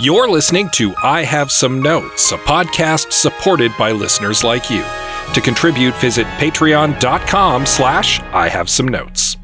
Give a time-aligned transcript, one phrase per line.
[0.00, 4.82] You're listening to I Have Some Notes, a podcast supported by listeners like you.
[5.34, 9.36] To contribute, visit patreon.com slash I Have Some Notes.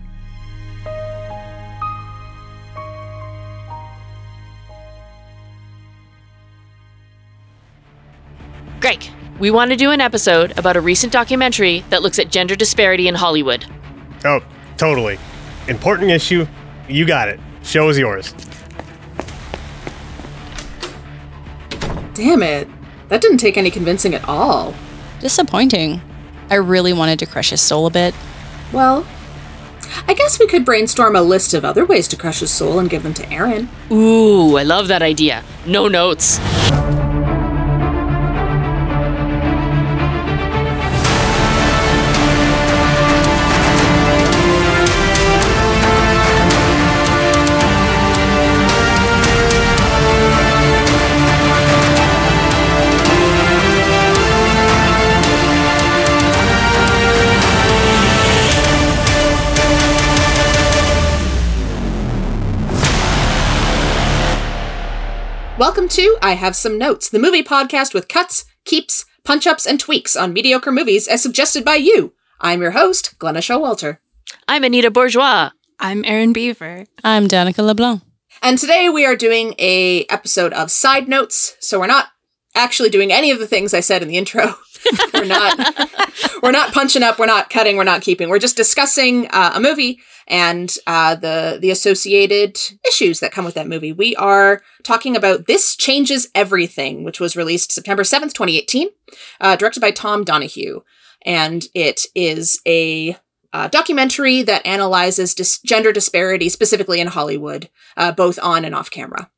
[8.81, 12.57] Greg, we want to do an episode about a recent documentary that looks at gender
[12.57, 13.67] disparity in Hollywood.
[14.25, 14.41] Oh,
[14.79, 15.19] totally.
[15.69, 16.47] Important issue.
[16.89, 17.39] You got it.
[17.63, 18.33] Show is yours.
[22.17, 22.67] Damn it.
[23.09, 24.75] That didn't take any convincing at all.
[25.21, 26.01] Disappointing.
[26.49, 28.15] I really wanted to crush his soul a bit.
[28.73, 29.07] Well,
[30.09, 32.89] I guess we could brainstorm a list of other ways to crush his soul and
[32.89, 33.69] give them to Aaron.
[33.93, 35.45] Ooh, I love that idea.
[35.67, 36.39] No notes.
[65.59, 69.81] Welcome to I Have Some Notes, the movie podcast with cuts, keeps, punch ups, and
[69.81, 72.13] tweaks on mediocre movies as suggested by you.
[72.43, 73.97] I'm your host, Glenna Showalter.
[74.47, 75.53] I'm Anita Bourgeois.
[75.81, 76.85] I'm Erin Beaver.
[77.03, 78.03] I'm Danica LeBlanc.
[78.43, 82.09] And today we are doing a episode of side notes, so we're not
[82.55, 84.57] actually doing any of the things I said in the intro.
[85.15, 85.59] we're not
[86.43, 88.29] we're not punching up, we're not cutting, we're not keeping.
[88.29, 93.55] We're just discussing uh, a movie and uh, the the associated issues that come with
[93.55, 93.93] that movie.
[93.93, 98.89] We are talking about This Changes Everything, which was released September 7th, 2018,
[99.41, 100.81] uh, directed by Tom Donahue.
[101.25, 103.17] And it is a
[103.53, 108.91] uh, documentary that analyzes dis- gender disparity, specifically in Hollywood, uh, both on and off
[108.91, 109.31] camera.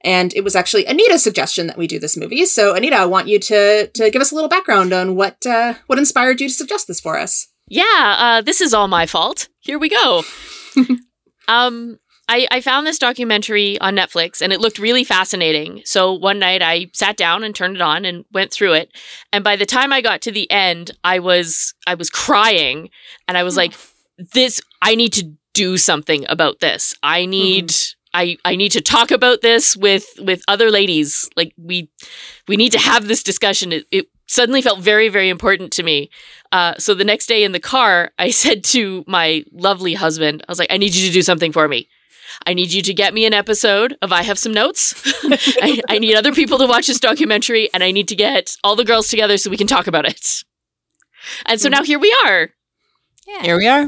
[0.00, 2.44] And it was actually Anita's suggestion that we do this movie.
[2.44, 5.74] So, Anita, I want you to to give us a little background on what uh,
[5.86, 7.48] what inspired you to suggest this for us.
[7.68, 9.48] Yeah, uh, this is all my fault.
[9.64, 10.22] Here we go.
[11.48, 11.98] um,
[12.28, 15.82] I, I found this documentary on Netflix and it looked really fascinating.
[15.84, 18.90] So one night I sat down and turned it on and went through it.
[19.32, 22.90] And by the time I got to the end, I was I was crying
[23.26, 23.74] and I was like,
[24.32, 26.94] this I need to do something about this.
[27.02, 27.72] I need
[28.12, 31.28] I, I need to talk about this with with other ladies.
[31.36, 31.90] Like we
[32.48, 33.72] we need to have this discussion.
[33.72, 36.10] It, it suddenly felt very very important to me.
[36.54, 40.52] Uh, so the next day in the car, I said to my lovely husband, I
[40.52, 41.88] was like, I need you to do something for me.
[42.46, 44.94] I need you to get me an episode of I Have Some Notes.
[45.60, 48.76] I, I need other people to watch this documentary, and I need to get all
[48.76, 50.44] the girls together so we can talk about it.
[51.46, 52.50] And so now here we are.
[53.26, 53.42] Yeah.
[53.42, 53.86] Here we are.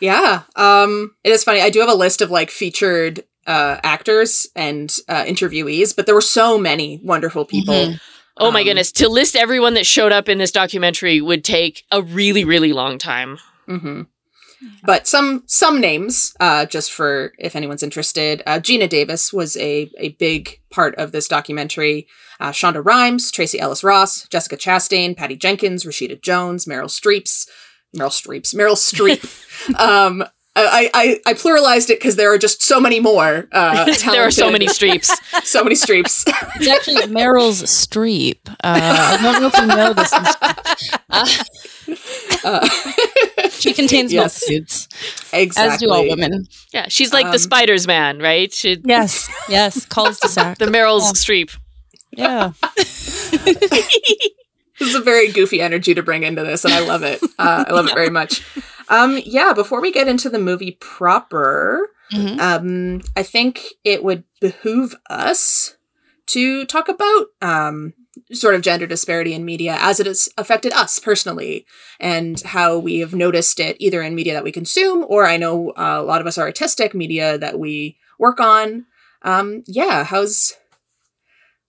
[0.00, 0.42] Yeah.
[0.56, 1.60] Um, it is funny.
[1.60, 6.14] I do have a list of like featured uh, actors and uh, interviewees, but there
[6.14, 7.74] were so many wonderful people.
[7.74, 8.00] Mhm.
[8.38, 8.92] Oh my Um, goodness.
[8.92, 12.96] To list everyone that showed up in this documentary would take a really, really long
[12.98, 13.38] time.
[13.66, 14.02] hmm
[14.84, 18.42] But some some names, uh, just for if anyone's interested.
[18.46, 22.06] Uh, Geena Davis was a a big part of this documentary.
[22.40, 27.48] Uh, Shonda Rhimes, Tracee Ellis Ross, Jessica Chastain, Patty Jenkins, Rashida Jones, Meryl Streeps,
[27.96, 29.20] Meryl Streeps, Meryl Streep.
[29.80, 30.24] um,
[30.60, 33.48] I, I I pluralized it because there are just so many more.
[33.52, 35.10] Uh, there are so many streeps.
[35.44, 36.24] so many Streeps.
[36.60, 38.38] It's actually Meryl's Streep.
[38.48, 40.12] Uh, I don't know if you know this.
[42.44, 42.68] Uh,
[43.50, 44.42] she contains Yes.
[44.48, 44.88] multitudes,
[45.32, 45.74] exactly.
[45.74, 46.46] as do all women.
[46.72, 48.52] Yeah, she's like Um, the Spider's Man, right?
[48.52, 49.84] She, Yes, yes.
[49.86, 50.58] Calls to sack.
[50.58, 51.56] the Meryl's Streep.
[52.12, 52.52] Yeah.
[54.78, 57.20] This is a very goofy energy to bring into this, and I love it.
[57.38, 58.42] Uh, I love it very much.
[58.88, 62.40] Um, yeah, before we get into the movie proper, Mhm.
[62.40, 65.76] um, I think it would behoove us
[66.28, 67.92] to talk about um,
[68.32, 71.64] sort of gender disparity in media as it has affected us personally
[72.00, 75.70] and how we have noticed it either in media that we consume or I know
[75.70, 78.86] uh, a lot of us are artistic media that we work on.
[79.22, 80.54] Um, yeah, how's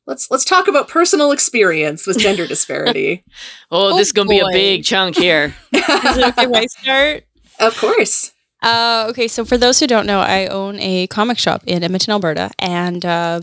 [0.10, 3.24] let's let's talk about personal experience with gender disparity.
[3.72, 5.56] Oh, Oh, this is going to be a big chunk here.
[5.74, 7.24] Is it okay I start?
[7.60, 8.34] of course.
[8.62, 12.12] Uh, okay, so for those who don't know, I own a comic shop in Edmonton,
[12.12, 13.40] Alberta, and uh,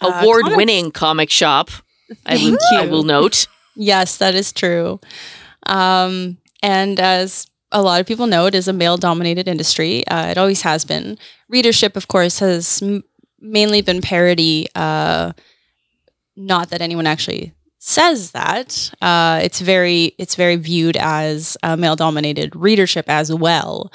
[0.00, 1.70] uh, Award comics- winning comic shop.
[2.26, 3.46] I will, Thank I will note.
[3.76, 4.98] Yes, that is true.
[5.66, 10.04] Um, and as a lot of people know, it is a male dominated industry.
[10.08, 11.16] Uh, it always has been.
[11.48, 13.04] Readership, of course, has m-
[13.40, 14.66] mainly been parody.
[14.74, 15.32] Uh,
[16.36, 18.92] not that anyone actually says that.
[19.00, 23.92] Uh, it's very it's very viewed as a male dominated readership as well.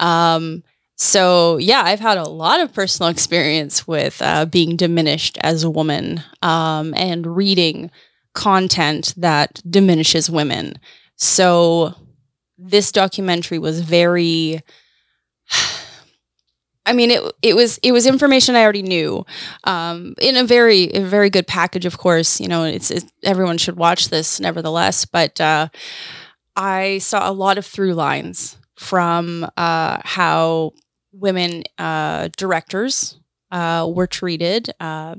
[0.00, 0.62] Um,
[0.98, 5.70] So, yeah, I've had a lot of personal experience with uh, being diminished as a
[5.70, 7.90] woman um, and reading
[8.32, 10.78] content that diminishes women.
[11.16, 11.94] So,
[12.58, 14.62] this documentary was very.
[16.86, 19.26] I mean, it it was it was information I already knew,
[19.64, 21.84] um, in a very a very good package.
[21.84, 22.92] Of course, you know, it's,
[23.24, 25.04] everyone should watch this, nevertheless.
[25.04, 25.68] But uh,
[26.56, 30.72] I saw a lot of through lines from uh, how
[31.12, 33.18] women uh, directors
[33.50, 34.70] uh, were treated.
[34.80, 35.16] Uh,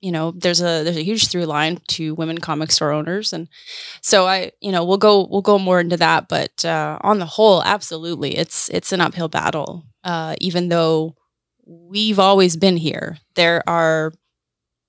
[0.00, 3.48] you know, there's a there's a huge through line to women comic store owners, and
[4.02, 6.28] so I, you know, we'll go we'll go more into that.
[6.28, 9.84] But uh, on the whole, absolutely, it's it's an uphill battle.
[10.04, 11.16] Uh, even though
[11.66, 14.12] we've always been here, there are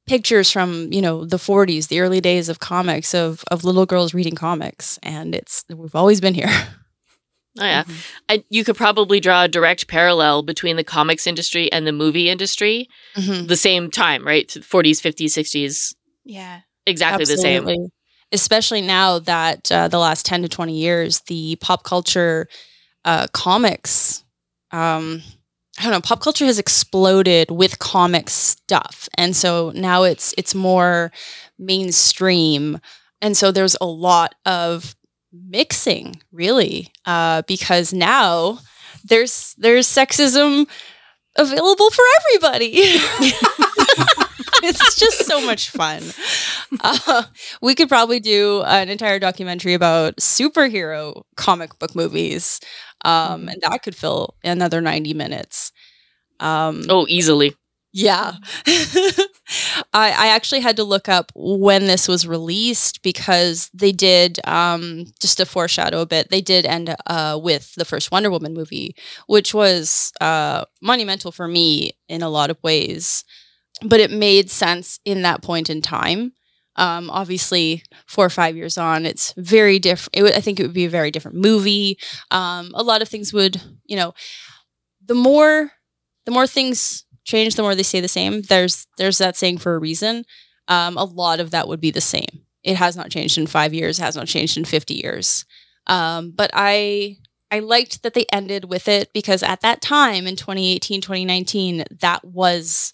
[0.08, 4.14] pictures from you know the 40s, the early days of comics of of little girls
[4.14, 6.50] reading comics, and it's we've always been here.
[7.58, 7.86] Oh yeah,
[8.28, 12.30] I, you could probably draw a direct parallel between the comics industry and the movie
[12.30, 12.90] industry.
[13.16, 13.48] Mhm.
[13.48, 14.52] The same time, right?
[14.62, 15.96] Forties, fifties, sixties,
[16.26, 16.64] Yeah.
[16.86, 17.66] exactly the same.
[18.34, 22.50] Especially now that uh, the last 10 to 20 years, the pop culture
[23.06, 24.25] uh, comics,
[24.76, 25.24] um,
[25.80, 29.10] I don't know, pop culture has exploded with comic stuff.
[29.18, 31.12] And so now it's it's more
[31.58, 32.80] mainstream.
[33.22, 34.96] And so there's a lot of
[35.32, 38.60] mixing, really, uh, because now
[39.04, 40.68] there's there's sexism
[41.38, 42.72] available for everybody.
[44.64, 46.04] it's just so much fun.
[46.82, 47.24] Uh,
[47.62, 52.60] we could probably do an entire documentary about superhero comic book movies,
[53.04, 55.72] um, and that could fill another 90 minutes.
[56.40, 57.54] Um, Oh, easily.
[57.94, 58.34] yeah.
[59.94, 65.06] I, I actually had to look up when this was released because they did, um,
[65.22, 68.96] just to foreshadow a bit, they did end uh, with the first Wonder Woman movie,
[69.28, 73.24] which was uh, monumental for me in a lot of ways.
[73.84, 76.34] But it made sense in that point in time.
[76.78, 80.36] Um, obviously, four or five years on, it's very different.
[80.36, 81.98] I think it would be a very different movie.
[82.32, 84.14] Um, a lot of things would, you know,
[85.06, 85.72] the more
[86.26, 88.42] the more things change, the more they stay the same.
[88.44, 90.26] There's there's that saying for a reason.
[90.68, 92.46] Um, a lot of that would be the same.
[92.64, 93.98] It has not changed in five years.
[93.98, 95.46] Has not changed in fifty years.
[95.88, 97.18] Um, but I
[97.52, 102.26] I liked that they ended with it because at that time in 2018, 2019, that
[102.26, 102.94] was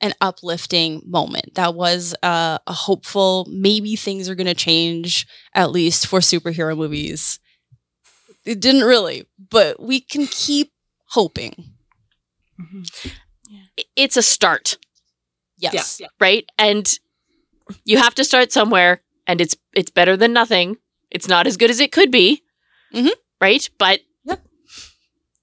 [0.00, 1.54] an uplifting moment.
[1.54, 6.76] That was uh, a hopeful, maybe things are going to change, at least for superhero
[6.76, 7.38] movies.
[8.44, 10.72] It didn't really, but we can keep
[11.10, 11.72] hoping.
[13.78, 14.78] I- It's a start,
[15.58, 16.00] Yes.
[16.20, 16.44] right?
[16.58, 16.98] And
[17.84, 20.76] you have to start somewhere, and it's it's better than nothing.
[21.10, 22.42] It's not as good as it could be,
[22.94, 23.12] Mhm.
[23.40, 23.68] right?
[23.78, 24.00] But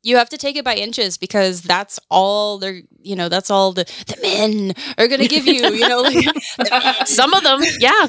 [0.04, 3.72] you have to take it by inches because that's all they're you know that's all
[3.72, 8.08] the the men are gonna give you you know like some of them, yeah,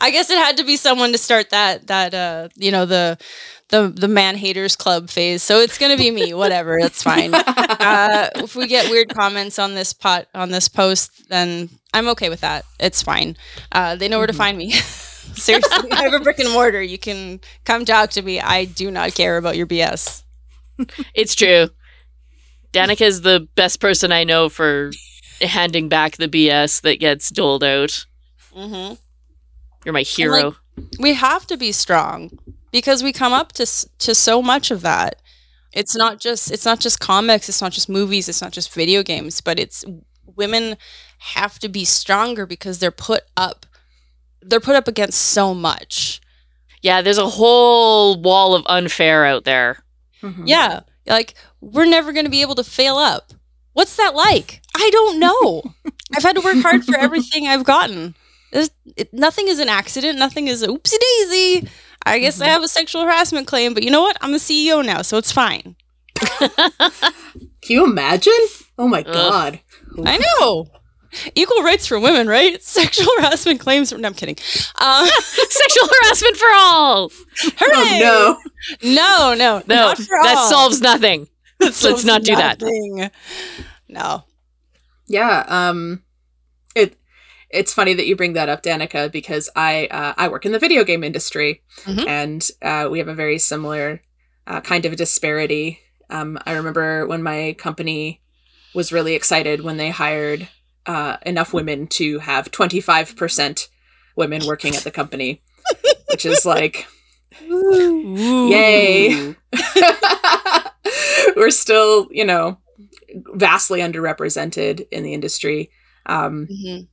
[0.00, 3.18] i guess it had to be someone to start that that uh you know the
[3.68, 5.42] the the man haters club phase.
[5.42, 7.34] So it's gonna be me whatever that's fine.
[7.78, 12.28] Uh if we get weird comments on this pot on this post then i'm okay
[12.28, 12.64] with that.
[12.80, 13.36] It's fine.
[13.72, 14.70] Uh they know where to find me.
[15.34, 18.40] Seriously i have a brick and mortar you can come talk to me.
[18.40, 20.22] I do not care about your bs
[21.14, 21.68] it's true.
[22.72, 24.90] Danica is the best person I know for
[25.40, 28.06] handing back the BS that gets doled out.
[28.54, 28.94] mm-hmm.
[29.84, 30.56] You're my hero.
[30.98, 32.38] we have to be strong
[32.72, 33.66] because we come up to
[33.98, 35.22] to so much of that
[35.72, 39.02] it's not just it's not just comics it's not just movies it's not just video
[39.02, 39.84] games but it's
[40.24, 40.76] women
[41.18, 43.64] have to be stronger because they're put up
[44.42, 46.20] they're put up against so much
[46.86, 49.82] yeah, there's a whole wall of unfair out there.
[50.26, 50.42] Mhm.
[50.46, 53.32] yeah like we're never going to be able to fail up.
[53.74, 54.62] What's that like?
[54.74, 55.62] I don't know.
[56.14, 58.14] I've had to work hard for everything i've gotten.
[58.52, 60.18] It, nothing is an accident.
[60.18, 61.68] Nothing is oopsie daisy
[62.06, 64.16] i guess i have a sexual harassment claim but you know what?
[64.20, 65.74] I'm the ceo now so it's fine.
[66.38, 68.32] Can you imagine?
[68.78, 69.60] Oh my god.
[70.04, 70.66] I know.
[71.34, 72.62] Equal rights for women, right?
[72.78, 73.92] Sexual harassment claims.
[73.92, 74.36] No, I'm kidding.
[74.80, 75.06] Um,
[75.48, 77.10] Sexual harassment for all.
[77.58, 78.00] hooray!
[78.04, 78.38] Oh
[78.82, 78.94] no.
[78.94, 80.50] no, no, No, not for that all.
[80.50, 81.28] solves nothing.
[81.58, 82.60] That let's solves not do that.
[83.88, 84.24] No.
[85.08, 86.02] Yeah, um
[86.74, 86.98] it
[87.50, 90.58] it's funny that you bring that up, Danica, because I uh, I work in the
[90.58, 92.06] video game industry, Mhm.
[92.08, 94.02] and uh, we have a very similar
[94.46, 95.78] uh, kind of a disparity.
[96.10, 98.20] Um, I remember when my company
[98.74, 100.48] was really excited when they hired
[100.86, 103.68] uh, enough women to have twenty five percent
[104.16, 105.42] women working at the company,
[106.10, 106.86] which is like
[107.40, 109.34] Yay.
[111.36, 112.58] we're still, you know,
[113.34, 115.70] vastly underrepresented in the industry.
[116.06, 116.88] Um, Mhm.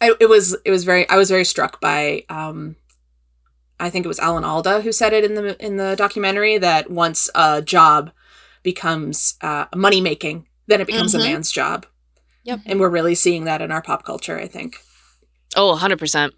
[0.00, 2.76] I, it was it was very I was very struck by um,
[3.80, 6.90] I think it was Alan Alda who said it in the in the documentary that
[6.90, 8.10] once a job
[8.62, 11.20] becomes uh, money making, then it becomes Mhm.
[11.20, 11.86] a man's job,
[12.46, 12.60] Yep.
[12.64, 14.38] and we're really seeing that in our pop culture.
[14.38, 14.76] I think.
[15.54, 16.32] Oh, 100%.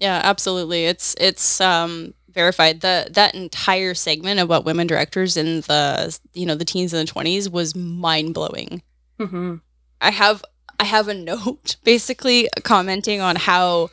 [0.00, 0.84] Yeah, absolutely.
[0.86, 2.80] It's it's um verified.
[2.80, 7.10] The that entire segment about women directors in the you know the teens and the
[7.10, 8.82] twenties was mind blowing.
[9.18, 9.56] hmm
[10.00, 10.44] I have
[10.78, 13.88] I have a note basically commenting on how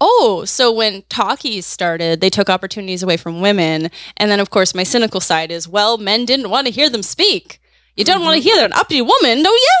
[0.00, 4.74] oh so when talkies started they took opportunities away from women and then of course
[4.74, 7.60] my cynical side is well men didn't want to hear them speak
[7.94, 9.78] you don't want to hear an uppity woman don't you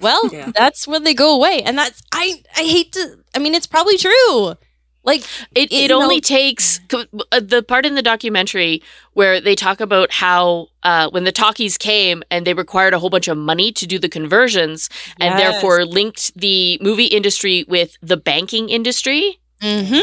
[0.00, 0.50] well Yeah.
[0.54, 3.96] that's when they go away and that's I I hate to I mean it's probably
[3.98, 4.54] true
[5.02, 5.22] like
[5.54, 8.82] It, It- it only know- takes uh, the part in the documentary
[9.14, 13.10] where they talk about how uh, when the talkies came and they required a whole
[13.10, 14.88] bunch of money to do the conversions
[15.18, 15.40] and Yes.
[15.52, 19.38] therefore linked the movie industry with the banking industry.
[19.62, 20.02] mhm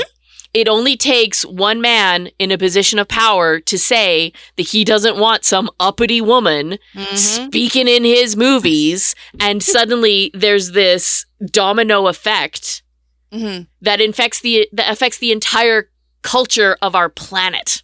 [0.53, 5.17] It only takes one man in a position of power to say that he doesn't
[5.17, 12.83] want some uppity woman mhm speaking in his movies, and suddenly there's this domino effect
[13.31, 15.89] mhm that infects the that affects the entire
[16.23, 17.83] culture of our planet.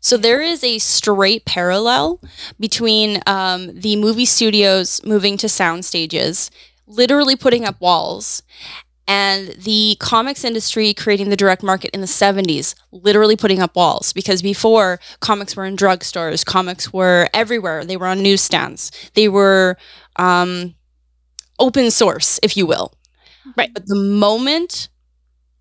[0.00, 2.20] So there is a straight parallel
[2.58, 6.50] between um, the movie studios moving to sound stages,
[6.86, 8.42] literally putting up walls,
[9.08, 14.12] and the comics industry creating the direct market in the 70s, literally putting up walls.
[14.12, 17.84] Because before, comics were in drugstores, comics were everywhere.
[17.84, 19.76] They were on newsstands, they were
[20.16, 20.74] um,
[21.58, 22.92] open source, if you will.
[23.56, 23.70] Right.
[23.74, 24.90] But the moment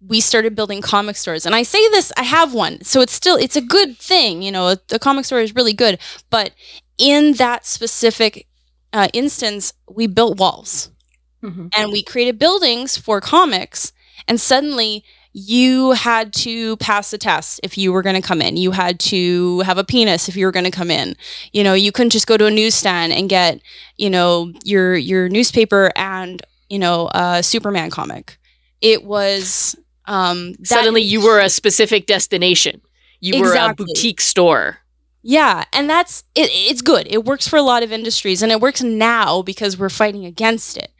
[0.05, 3.35] we started building comic stores and i say this i have one so it's still
[3.35, 5.97] it's a good thing you know the comic store is really good
[6.29, 6.51] but
[6.99, 8.47] in that specific
[8.93, 10.91] uh, instance we built walls
[11.41, 13.91] hmm and we created buildings for comics
[14.27, 15.03] and suddenly
[15.33, 18.99] you had to pass a test if you were going to come in you had
[18.99, 21.15] to have a penis if you were going to come in
[21.53, 23.59] you know you couldn't just go to a newsstand and get
[23.97, 28.37] you know your your newspaper and you know a superman comic
[28.81, 29.75] it was
[30.05, 32.81] um that- Suddenly, you were a specific destination.
[33.19, 34.79] You were a boutique store.
[35.23, 37.07] Yeah, and that's it, it's good.
[37.09, 40.77] It works for a lot of industries and it works now because we're fighting against
[40.77, 40.91] it.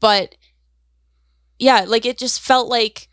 [0.00, 0.34] But
[1.58, 3.08] yeah, like it just felt like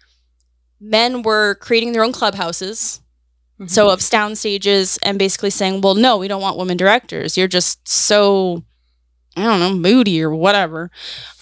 [0.80, 3.02] men were creating their own clubhouses.
[3.56, 3.68] Mm-hmm.
[3.68, 7.38] So of sound stages and basically saying, "Well, no, we don't want women directors.
[7.38, 8.64] You're just so
[9.38, 10.92] I don't know, moody or whatever."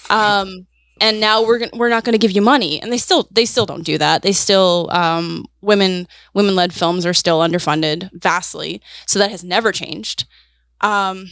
[0.10, 0.68] Um
[1.02, 3.46] and now we're gonna, we're not going to give you money and they still they
[3.46, 8.82] still don't do that they still um, women women led films are still underfunded vastly
[9.06, 10.26] so that has never changed
[10.82, 11.28] um,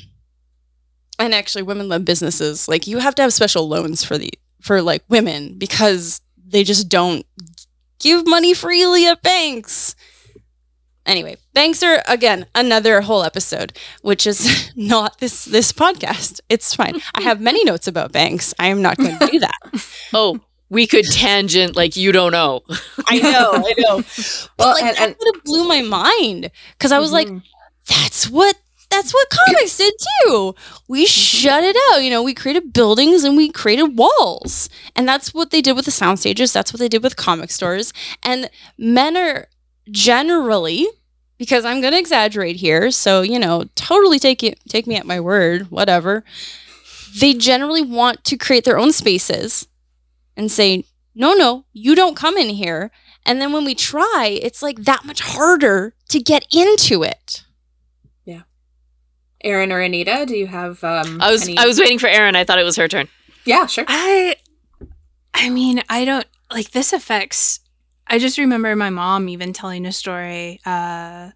[1.20, 4.32] and actually women led businesses like you have to have special loans for the
[4.62, 7.26] for like women because they just don't
[8.00, 9.96] give money freely at banks
[11.06, 16.96] anyway banks are again another whole episode which is not this this podcast it's fine
[17.16, 19.58] i have many notes about banks i am not going to do that
[20.14, 22.62] Oh, we could tangent like you don't know.
[23.08, 23.98] I know, I know.
[24.58, 27.42] But Well, like and- that would have blew my mind because I was like, Mhm.
[27.88, 28.56] that's what
[28.90, 30.56] that's what comics did too.
[30.88, 32.04] We shut it out.
[32.04, 34.70] You know, we created buildings and we created walls.
[34.96, 36.54] And that's what they did with the sound stages.
[36.54, 37.94] That's what they did with comic stores.
[38.24, 39.48] And men are
[39.92, 40.88] generally
[41.38, 45.06] because I'm going to exaggerate here, so you know, totally take it take me at
[45.06, 46.24] my word, whatever.
[47.20, 49.68] They generally want to create their own spaces
[50.36, 52.92] and say, "No, no, you don't come in here."
[53.26, 57.44] And then when we try, it's like that much harder to get into it.
[59.48, 60.84] Erin or Anita, do you have?
[60.84, 62.36] Um, I was any- I was waiting for Erin.
[62.36, 63.08] I thought it was her turn.
[63.46, 63.86] Yeah, sure.
[63.88, 64.36] I
[65.34, 67.60] I mean, I don't like this affects
[68.08, 71.32] I just remember my mom even telling a story uh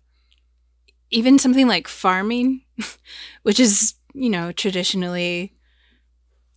[1.10, 2.62] even something like farming,
[3.44, 5.54] which is, you know, traditionally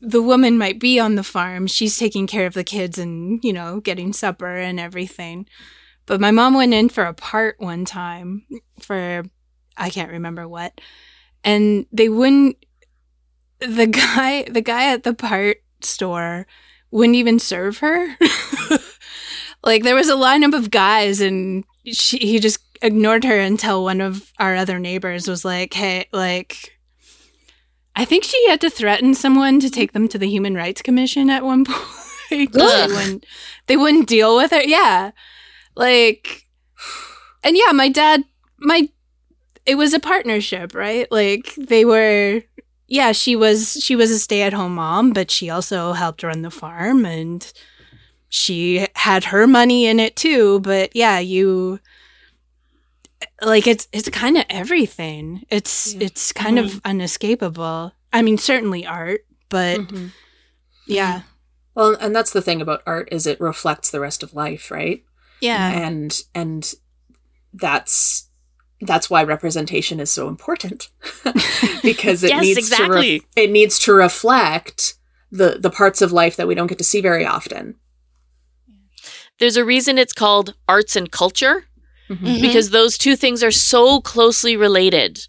[0.01, 3.53] the woman might be on the farm, she's taking care of the kids and, you
[3.53, 5.47] know, getting supper and everything.
[6.05, 8.45] But my mom went in for a part one time
[8.81, 9.25] for
[9.77, 10.81] I can't remember what.
[11.45, 12.57] And they wouldn't
[13.61, 16.47] the guy the guy at the part store
[16.91, 18.17] wouldn't even serve her.
[19.63, 24.01] like there was a lineup of guys and she he just ignored her until one
[24.01, 26.79] of our other neighbors was like, "Hey, like
[27.97, 31.31] I think she had to threaten someone to take them to the Human Rights Commission
[31.31, 33.27] at one point they wouldn't
[33.67, 34.63] they wouldn't deal with her.
[34.63, 35.13] Yeah.
[35.77, 36.47] Like
[37.43, 38.25] and yeah, my dad
[38.59, 38.89] my
[39.67, 41.11] it was a partnership, right?
[41.11, 42.43] Like they were
[42.87, 47.05] yeah, she was she was a stay-at-home mom, but she also helped run the farm
[47.07, 47.51] and
[48.29, 51.81] she had her money in it too, but yeah, you
[53.43, 55.45] like it's it's kind of everything.
[55.51, 56.07] It's Yeah.
[56.07, 57.93] it's kind of unescapable.
[58.13, 60.11] I mean, certainly art, but Mhm.
[60.87, 61.23] yeah.
[61.75, 65.03] Well, and that's the thing about art is it reflects the rest of life, right?
[65.41, 65.71] Yeah.
[65.73, 66.73] and and
[67.53, 68.29] that's
[68.87, 70.89] that's why representation is so important
[71.83, 73.15] because it Yes, needs to exactly.
[73.19, 74.95] ref- it needs to reflect
[75.31, 77.77] the the parts of life that we don't get to see very often.
[79.39, 81.65] There's a reason it's called arts and culture
[82.11, 82.41] Mhm.
[82.41, 85.27] because those two things are so closely related.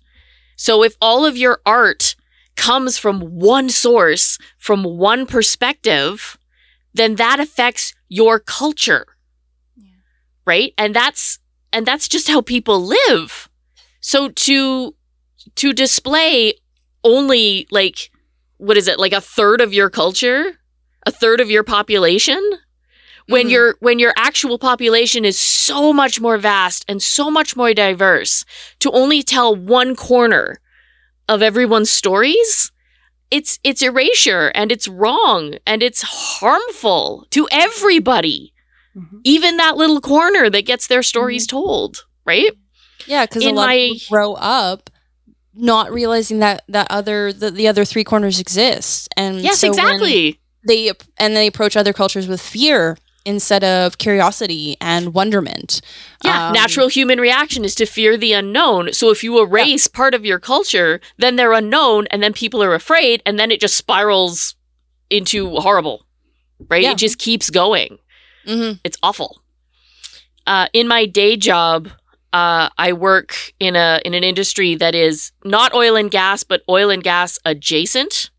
[0.58, 2.16] So if all of your art
[2.56, 6.38] comes from one source, from one perspective,
[6.94, 9.06] then that affects your culture.
[10.46, 10.74] Right?
[10.78, 11.40] And that's
[11.76, 13.50] and that's just how people live.
[14.00, 14.96] So to
[15.56, 16.56] to display
[17.04, 18.10] only like
[18.58, 19.00] what is it?
[19.00, 20.60] Like a third of your culture?
[21.06, 22.42] A third of your population?
[23.28, 23.52] when Mhm.
[23.52, 28.46] your when your actual population is so much more vast and so much more diverse
[28.80, 30.62] to only tell one corner
[31.28, 32.72] of everyone's stories
[33.32, 38.54] it's it's erasure and it's wrong and it's harmful to everybody
[38.96, 39.20] Mhm.
[39.24, 42.52] even that little corner that gets their stories told right
[43.08, 44.90] Yeah, because a lot my- of people grow up
[45.54, 50.40] not realizing that that other the, the other three corners exist, and yes so exactly
[50.68, 55.82] they and they approach other cultures with fear instead of curiosity and wonderment.
[56.24, 58.94] Yeah, Um, natural human reaction is to fear the unknown.
[58.94, 62.76] So if you erase part of your culture, then they're unknown and then people are
[62.76, 64.56] afraid and then it just spirals
[65.10, 66.06] into horrible.
[66.70, 66.84] Right?
[66.84, 66.92] Yeah.
[66.92, 67.98] It just keeps going.
[68.46, 68.80] Mhm.
[68.84, 69.42] It's awful.
[70.48, 71.90] Uh, in my day job,
[72.34, 76.62] uh, I work in a in an industry that is not oil and gas, but
[76.70, 78.30] oil and gas adjacent,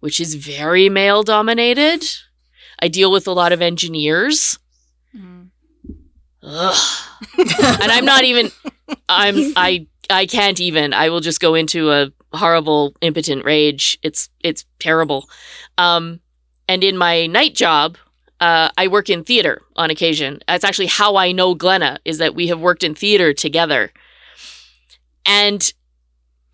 [0.00, 2.04] which is very male dominated.
[2.80, 4.58] I deal with a lot of engineers.
[5.16, 5.50] Mm.
[7.80, 8.50] And I'm not even
[9.08, 10.92] I'm I I can't even.
[10.92, 13.98] I will just go into a horrible impotent rage.
[14.02, 15.28] It's it's terrible.
[15.76, 16.20] Um
[16.68, 17.98] and in my night job,
[18.40, 20.40] uh, I work in theater on occasion.
[20.46, 23.92] That's actually how I know Glenna is that we have worked in theater together.
[25.26, 25.72] And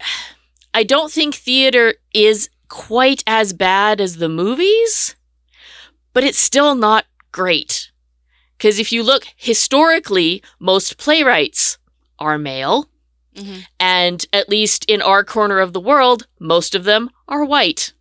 [0.75, 5.15] I don't think theater is quite as bad as the movies,
[6.13, 7.91] but it's still not great.
[8.59, 11.79] Because if you look historically, most playwrights
[12.19, 12.89] are male,
[13.37, 13.67] Mhm.
[13.81, 17.93] and at least in our corner of the world, most of them are white.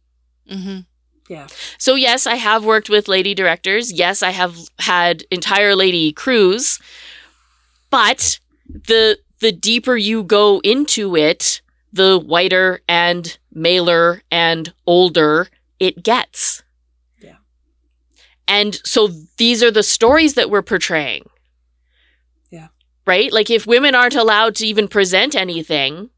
[1.30, 1.48] Mhm.
[1.78, 3.92] So yes, I have worked with lady directors.
[3.92, 6.80] Yes, I have had entire lady crews.
[7.90, 16.04] But the the deeper you go into it, the whiter and maler and older it
[16.04, 16.64] gets.
[17.22, 17.36] Yeah.
[18.48, 21.24] And so these are the stories that we're portraying.
[22.52, 22.70] Yeah.
[23.06, 23.32] Right?
[23.32, 26.10] Like if women aren't allowed to even present anything,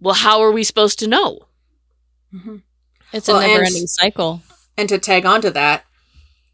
[0.00, 1.48] well how are we supposed to know?
[2.34, 2.62] Mhm.
[3.12, 4.42] It's Well, a never ending cycle.
[4.76, 5.84] And to tag on to that,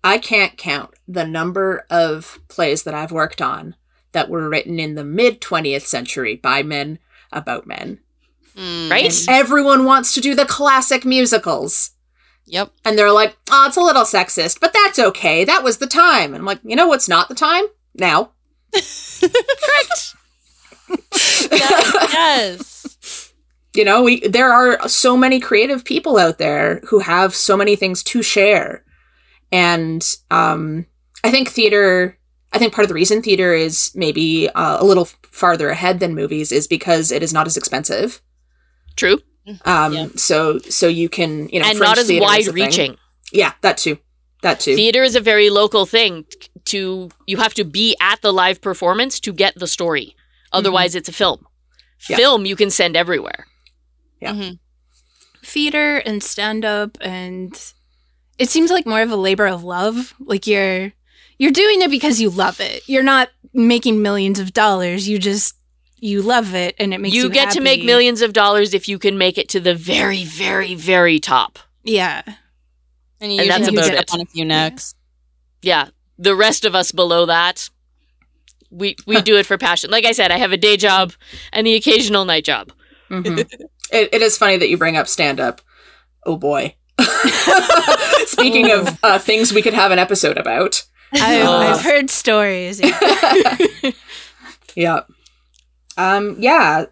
[0.02, 3.74] I can't count the number of plays that I've worked on
[4.12, 6.98] that were written in the mid 20th century by men
[7.32, 8.00] about men.
[8.56, 8.90] Mm.
[8.90, 9.06] Right?
[9.06, 11.90] And everyone wants to do the classic musicals.
[12.46, 12.72] Yep.
[12.84, 15.44] And they're like, oh, it's a little sexist, but that's okay.
[15.44, 16.34] That was the time.
[16.34, 17.64] And I'm like, you know what's not the time?
[17.94, 18.32] Now.
[18.72, 20.14] Correct.
[21.50, 22.83] yes.
[23.74, 27.76] You know, we there are so many creative people out there who have so many
[27.76, 28.84] things to share.
[29.50, 30.86] And um
[31.24, 32.18] I think theater
[32.52, 36.14] I think part of the reason theater is maybe uh, a little farther ahead than
[36.14, 38.22] movies is because it is not as expensive.
[38.96, 39.18] True.
[39.64, 40.06] Um Yeah.
[40.16, 42.54] so so you can, you know, and fringe not as theater is wide thing.
[42.54, 42.96] reaching.
[43.32, 43.98] Yeah, that too.
[44.42, 44.76] That too.
[44.76, 46.26] Theater is a very local thing.
[46.66, 50.14] To you have to be at the live performance to get the story.
[50.52, 51.38] Otherwise, it's a film.
[51.40, 52.12] Mm-hmm.
[52.12, 52.16] Yeah.
[52.18, 53.46] Film you can send everywhere.
[54.24, 54.32] Yeah.
[54.32, 54.58] Mhm.
[55.44, 57.72] theater and stand up and
[58.38, 60.92] it seems like more of a labor of love like you're
[61.38, 65.54] you're doing it because you love it you're not making millions of dollars you just
[66.00, 68.88] you love it and it makes you you get to make millions of dollars if
[68.88, 71.58] you can make it to the very, very, very top.
[71.84, 72.22] yeah
[73.20, 74.10] And you And that's usually about get it.
[74.10, 74.96] up on a few next.
[75.62, 75.88] Yeah.
[76.18, 77.70] The rest of us below that,
[78.70, 79.90] we we do it for passion.
[79.90, 81.12] Like I said, I have a day job
[81.52, 82.72] and the occasional night job.
[83.10, 83.46] Mhm.
[83.94, 85.60] it, it is funny that you bring up stand up.
[86.26, 86.74] Oh boy.
[88.26, 90.84] Speaking of uh, things we could have an episode about.
[91.12, 91.52] I've, Oh.
[91.58, 93.56] I've heard stories yeah.
[94.74, 95.00] yeah.
[95.96, 96.86] Um, yeah.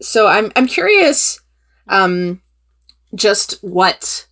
[0.00, 1.38] so I'm I'm curious,
[1.88, 2.42] um,
[3.14, 4.26] just what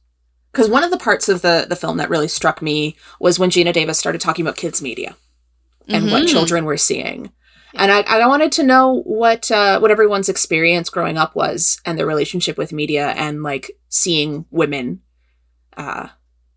[0.51, 3.51] because one of the parts of the the film that really struck me was when
[3.51, 5.15] Geena Davis started talking about kids media
[5.89, 6.29] and what Mhm.
[6.29, 7.31] children were seeing.
[7.75, 11.99] And I, I wanted to know what uh, what everyone's experience growing up was and
[11.99, 15.03] their relationship with media and like seeing women
[15.77, 16.09] uh,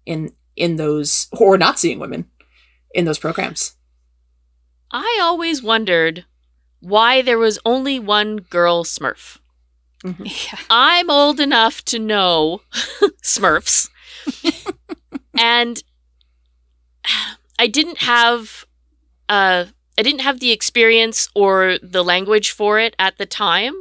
[0.06, 2.30] in in those or not seeing women
[2.93, 3.76] in those programs.
[4.91, 6.26] I always wondered
[6.80, 9.39] why there was only one girl Smurf.
[10.04, 10.60] Yeah.
[10.69, 12.62] I'm old enough to know
[13.23, 13.89] Smurfs.
[15.39, 15.82] and
[17.58, 18.65] I didn't have
[19.30, 19.65] uh
[19.98, 23.74] I didn't have the experience or the language for it at the time.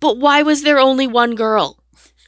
[0.00, 1.78] But why was there only one girl?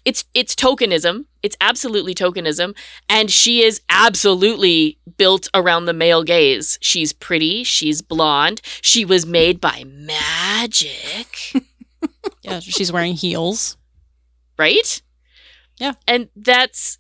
[0.05, 1.27] It's it's tokenism.
[1.43, 2.75] It's absolutely tokenism
[3.09, 6.79] and she is absolutely built around the male gaze.
[6.81, 11.53] She's pretty, she's blonde, she was made by magic.
[12.43, 13.77] Yeah, she's wearing heels.
[14.59, 15.03] right?
[15.79, 15.93] Yeah.
[16.07, 16.99] And that's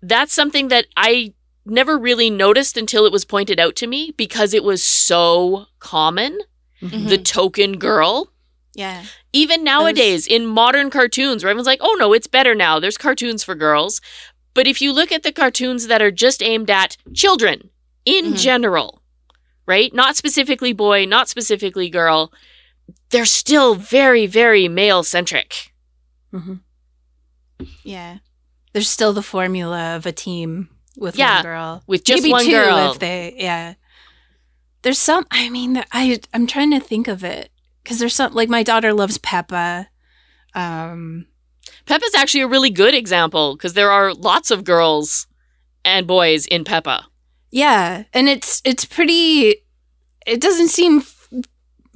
[0.00, 4.52] that's something that I never really noticed until it was pointed out to me because
[4.54, 6.38] it was so common.
[6.80, 7.08] Mm-hmm.
[7.08, 8.32] The token girl.
[8.74, 9.04] Yeah.
[9.32, 12.80] Even nowadays in modern cartoons where everyone's like, "Oh no, it's better now.
[12.80, 14.00] There's cartoons for girls."
[14.54, 17.70] But if you look at the cartoons that are just aimed at children
[18.04, 18.38] in Mhm.
[18.38, 19.02] general,
[19.66, 19.94] right?
[19.94, 22.32] Not specifically boy, not specifically girl,
[23.10, 25.72] they're still very very male centric.
[26.34, 26.60] Mhm.
[27.84, 28.18] Yeah.
[28.72, 31.82] There's still the formula of a team with Yeah, one girl.
[31.86, 32.92] with just Maybe one two girl.
[32.92, 33.74] if they yeah.
[34.82, 37.50] There's some I mean I I'm trying to think of it
[37.84, 39.88] cuz there's some like my daughter loves Peppa.
[40.54, 41.26] Um
[41.86, 45.26] Peppa's actually a really good example because there are lots of girls
[45.84, 47.06] and boys in Peppa.
[47.50, 49.56] yeah, and it's it's pretty
[50.26, 51.28] it doesn't seem f-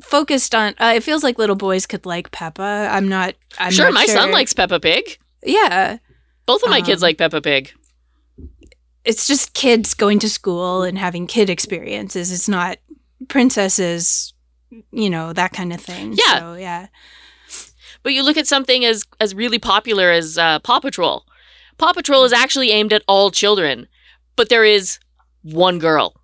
[0.00, 2.88] focused on uh, it feels like little boys could like Peppa.
[2.90, 5.18] I'm not I'm sure, not my son likes Peppa Pig.
[5.44, 5.98] Yeah.
[6.46, 7.72] Both of my kids Um, like Peppa Pig.
[9.06, 12.32] It's just kids going to school and having kid experiences.
[12.32, 12.78] It's not
[13.28, 14.34] princesses,
[14.90, 16.14] you know, that kind of thing.
[16.18, 16.40] Yeah.
[16.40, 16.86] So, yeah.
[18.02, 21.24] But you look at something as as really popular as uh, Paw Patrol.
[21.78, 23.86] Paw Patrol is actually aimed at all children,
[24.34, 24.98] but there is
[25.42, 26.14] one girl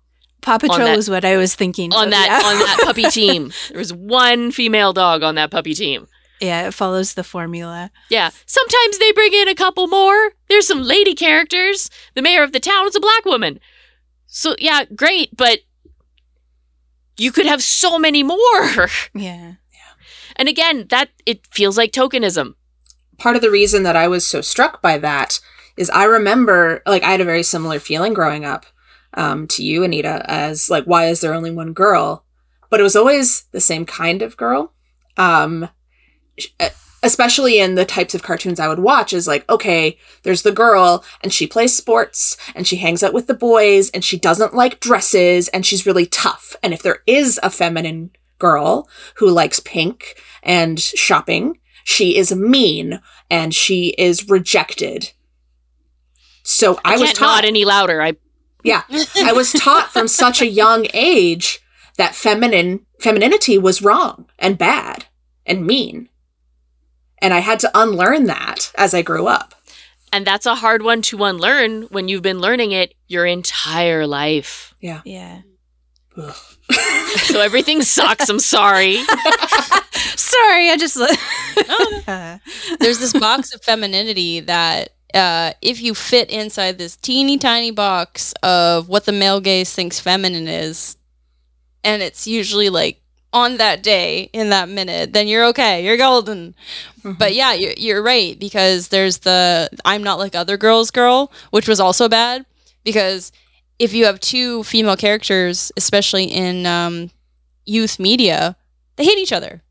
[0.41, 1.93] Paw Patrol that- is what I was thinking.
[1.93, 2.49] on of, that yeah.
[2.49, 3.51] on that puppy team.
[3.69, 6.07] There was one female dog on that puppy team.
[6.41, 7.91] Yeah, it follows the formula.
[8.09, 8.31] Yeah.
[8.45, 10.33] Sometimes they bring in a couple more.
[10.49, 11.89] There's some lady characters.
[12.15, 13.59] The mayor of the town is a black woman.
[14.27, 15.59] So yeah, great, but
[17.17, 18.89] you could have so many more.
[19.13, 19.53] Yeah.
[19.71, 19.93] Yeah.
[20.35, 22.55] And again, that it feels like tokenism.
[23.19, 25.39] part of the reason that I was so struck by that
[25.77, 28.65] is I remember like I had a very similar feeling growing up
[29.15, 32.25] um, to you, Anita, as like why is there only one girl?
[32.69, 34.73] But it was always the same kind of girl.
[35.17, 35.82] Um, sh-
[36.59, 36.69] Uh,
[37.03, 41.03] especially in the types of cartoons I would watch is like okay, there's the girl
[41.21, 44.79] and she plays sports and she hangs out with the boys and she doesn't like
[44.79, 46.55] dresses and she's really tough.
[46.63, 53.01] And if there is a feminine girl who likes pink and shopping, she is mean
[53.29, 55.11] and she is rejected.
[56.43, 58.01] So I, I, was taught any louder.
[58.01, 58.15] I
[58.63, 58.83] yeah,
[59.17, 61.59] I was taught from such a young age
[61.97, 65.05] that feminine femininity was wrong and bad
[65.45, 66.09] and mean.
[67.23, 69.55] And I had to unlearn that as I grew up.
[70.11, 74.75] and that's a hard one to unlearn when you've been learning it your entire life.
[74.79, 75.01] Yeah.
[75.05, 75.41] Yeah.
[77.27, 78.29] So everything sucks.
[78.29, 78.95] I'm sorry.
[80.15, 80.97] Sorry, I just.
[80.97, 82.37] Uh,
[82.79, 88.33] There's this box of femininity that uh, if you fit inside this teeny tiny box
[88.41, 90.97] of what the male gaze thinks feminine is,
[91.83, 92.99] and it's usually like
[93.33, 95.83] on that day in that minute, then you're okay.
[95.83, 96.55] You're golden.
[97.03, 101.67] But yeah, you're, you're right because there's the I'm not like other girls girl, which
[101.67, 102.45] was also bad
[102.83, 103.31] because
[103.79, 107.09] if you have two female characters, especially in um,
[107.65, 108.55] youth media,
[108.95, 109.63] they hate each other.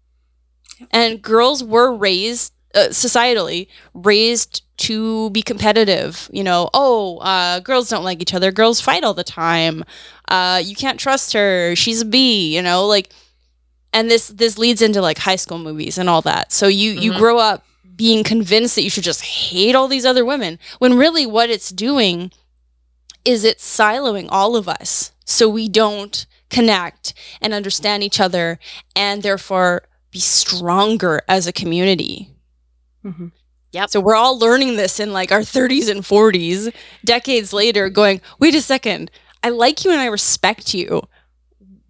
[0.90, 6.28] And girls were raised uh, societally raised to be competitive.
[6.32, 8.50] You know, oh, uh, girls don't like each other.
[8.50, 9.84] Girls fight all the time.
[10.28, 11.76] Uh, you can't trust her.
[11.76, 12.54] She's a bee.
[12.54, 13.10] You know, like,
[13.92, 16.52] and this this leads into like high school movies and all that.
[16.52, 17.18] So you you Mhm.
[17.18, 17.64] grow up
[17.96, 21.68] being convinced that you should just hate all these other women when really what it's
[21.70, 22.32] doing
[23.24, 28.58] is it's siloing all of us so we don't connect and understand each other
[28.96, 32.30] and therefore be stronger as a community.
[33.04, 33.30] Mhm.
[33.72, 33.90] Yep.
[33.90, 36.70] So we're all learning this in like our 30s and 40s,
[37.04, 39.10] decades later, going, wait a second,
[39.42, 41.02] I like you and I respect you.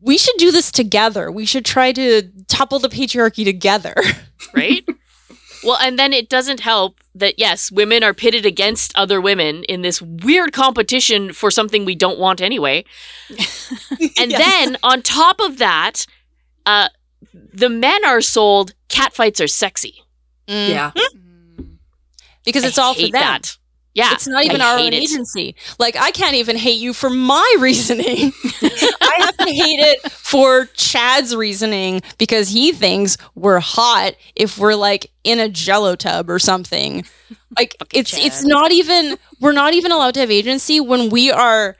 [0.03, 1.31] We should do this together.
[1.31, 3.95] We should try to topple the patriarchy together.
[4.55, 4.85] right?
[5.65, 9.83] well, and then it doesn't help that, yes, women are pitted against other women in
[9.83, 12.85] this weird competition for something we don't want anyway.
[14.19, 14.38] And Yes.
[14.41, 16.05] then on top of that,
[16.67, 16.88] uh,
[17.33, 20.03] the men are sold catfights are sexy.
[20.49, 20.69] Mm.
[20.69, 20.91] Yeah.
[22.45, 23.11] because I it's all for them.
[23.12, 23.57] that.
[23.94, 24.12] Yeah.
[24.12, 24.94] It's not even I our own it.
[24.94, 25.55] agency.
[25.78, 28.33] Like I can't even hate you for my reasoning.
[28.62, 34.74] I have to hate it for Chad's reasoning because he thinks we're hot if we're
[34.74, 37.05] like in a jello tub or something.
[37.59, 41.31] Like Fucking it's it's not even we're not even allowed to have agency when we
[41.31, 41.76] are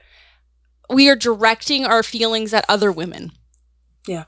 [0.89, 3.31] we are directing our feelings at other women.
[4.07, 4.25] Yeah.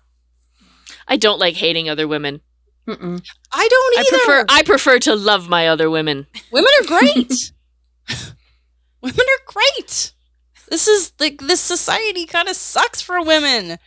[1.08, 2.41] I don't like hating other women.
[2.88, 3.24] Mm-mm.
[3.52, 4.17] I don't I either.
[4.17, 6.26] prefer I prefer to love my other women.
[6.52, 7.52] Women are great.
[9.02, 10.13] women are great.
[10.70, 13.78] This is like this society kind of sucks for women.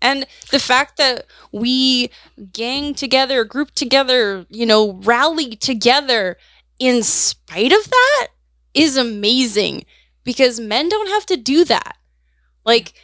[0.00, 2.10] And the fact that we
[2.52, 6.36] gang together, group together, you know, rally together
[6.80, 8.28] in spite of that
[8.74, 9.84] is amazing
[10.24, 11.96] because men don't have to do that.
[12.64, 12.94] Like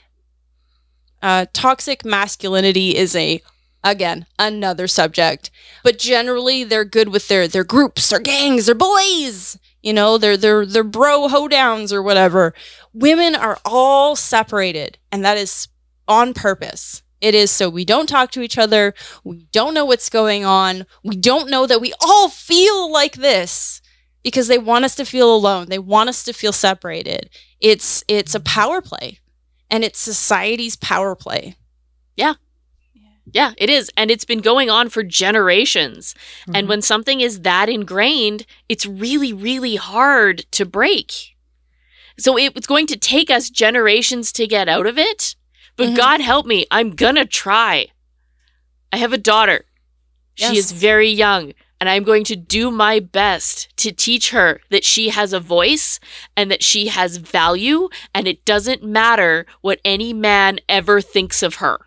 [1.23, 3.43] uh toxic masculinity is a
[3.83, 5.51] again another subject
[5.83, 10.37] but generally they're good with their their groups their gangs their boys you know their
[10.37, 12.53] their their bro hoedowns or whatever.
[12.93, 15.69] Women are all separated and that is
[16.07, 17.03] on purpose.
[17.23, 20.85] It is so we don't talk to each other we don't know what's going on
[21.03, 23.81] we don't know that we all feel like this
[24.23, 27.31] because they want us to feel alone they want us to feel separated.
[27.59, 29.19] It's it's a power play
[29.71, 31.57] and it's society's power play.
[32.15, 32.35] Yeah,
[33.57, 33.91] it is.
[33.97, 36.15] And it's been going on for generations.
[36.43, 36.53] Mm-hmm.
[36.55, 41.37] And when something is that ingrained, it's really, really hard to break.
[42.19, 45.37] So it's going to take us generations to get out of it.
[45.77, 45.97] But Mhm.
[45.97, 47.89] God help me, I'm gonna try.
[48.93, 49.65] I have a daughter.
[50.35, 51.53] She is very young.
[51.81, 56.01] And I'm going to do my best to teach her that she has a voice
[56.37, 61.57] and that she has value, and it doesn't matter what any man ever thinks of
[61.57, 61.79] her.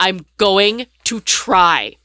[0.00, 1.96] I'm going to try.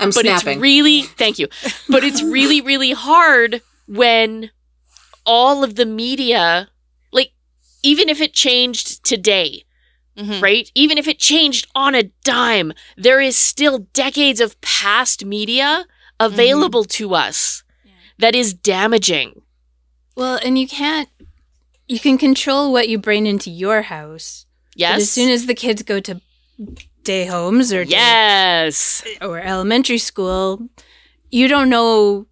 [0.00, 0.52] I'm But snapping.
[0.54, 1.48] it's really, thank you.
[1.88, 4.50] But it's really, really hard when
[5.26, 6.68] all of the media,
[7.12, 7.32] like,
[7.82, 9.64] even if it changed today,
[10.16, 10.42] Mhm.
[10.42, 10.70] right?
[10.74, 15.86] Even if it changed on a dime, there is still decades of past media
[16.18, 17.62] available to us
[18.18, 19.42] that is damaging.
[20.16, 21.08] Well, and you can't.
[21.88, 24.46] You can control what you bring into your house.
[24.74, 25.02] But Yes.
[25.02, 26.20] as soon as the kids go to
[27.04, 29.02] day homes or yes.
[29.20, 30.68] or elementary school,
[31.30, 32.26] you don't know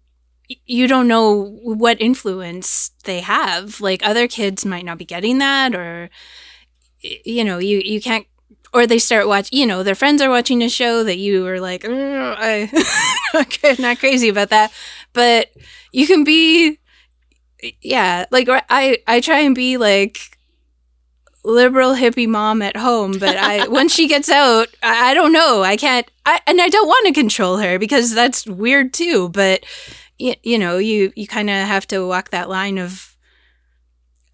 [0.65, 3.81] you don't know what influence they have.
[3.81, 6.09] Like other kids might not be getting that or
[7.01, 8.25] you know, you you can't
[8.73, 11.59] or they start watching, you know, their friends are watching a show that you are
[11.59, 12.69] like, "Mm, I
[13.41, 14.71] okay, not crazy about that.
[15.13, 15.49] But
[15.91, 16.79] you can be
[17.81, 20.30] yeah, like I I try and be like
[21.43, 25.63] liberal hippie mom at home, but I once she gets out, I, I don't know.
[25.63, 29.29] I can't, I, and I don't want to control her because that's weird too.
[29.29, 29.65] But
[30.19, 33.15] you, you know, you you kind of have to walk that line of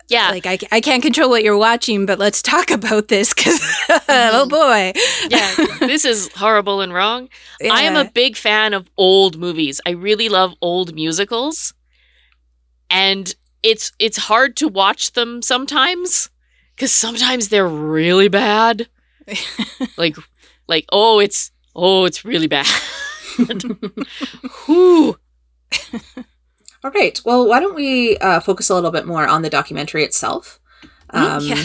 [0.09, 0.29] Yeah.
[0.29, 3.99] like I, I can't control what you're watching, but let's talk about this because oh
[4.07, 4.49] mm-hmm.
[4.49, 4.93] boy,
[5.29, 5.77] yeah.
[5.87, 7.29] this is horrible and wrong.
[7.61, 9.79] I am a big fan of old movies.
[9.85, 11.73] I really love old musicals.
[12.89, 16.29] And it's it's hard to watch them sometimes
[16.77, 18.87] cuz sometimes they're really bad.
[19.97, 20.15] like
[20.67, 22.67] like oh it's oh it's really bad.
[26.83, 27.19] All right.
[27.25, 30.59] Well, why don't we uh, focus a little bit more on the documentary itself?
[31.09, 31.63] Um, Yeah.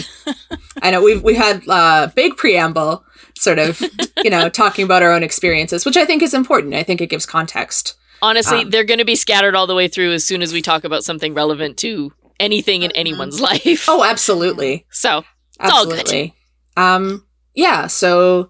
[0.81, 3.05] I know we've we had uh, big preamble,
[3.37, 3.81] sort of,
[4.23, 6.73] you know, talking about our own experiences, which I think is important.
[6.73, 7.95] I think it gives context.
[8.21, 10.61] Honestly, Um, they're going to be scattered all the way through as soon as we
[10.61, 13.85] talk about something relevant to anything in anyone's life.
[13.87, 15.23] Oh, absolutely, So,
[15.59, 15.99] It's all good.
[16.01, 16.35] absolutely.
[16.75, 17.87] Um, yeah.
[17.87, 18.49] So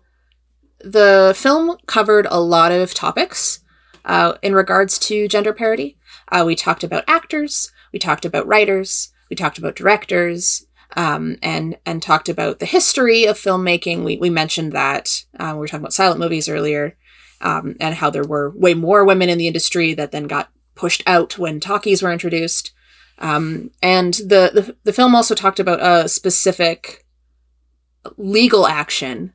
[0.79, 3.59] the film covered a lot of topics
[4.05, 5.97] uh, in regards to gender parity.
[6.31, 10.65] Uh, we talked about actors, we talked about writers, we talked about directors,
[10.95, 14.03] um, and and talked about the history of filmmaking.
[14.03, 16.97] We we mentioned that uh, we were talking about silent movies earlier,
[17.41, 21.03] um, and how there were way more women in the industry that then got pushed
[21.05, 22.71] out when talkies were introduced.
[23.23, 27.05] Um, and the, the the film also talked about a specific
[28.17, 29.33] legal action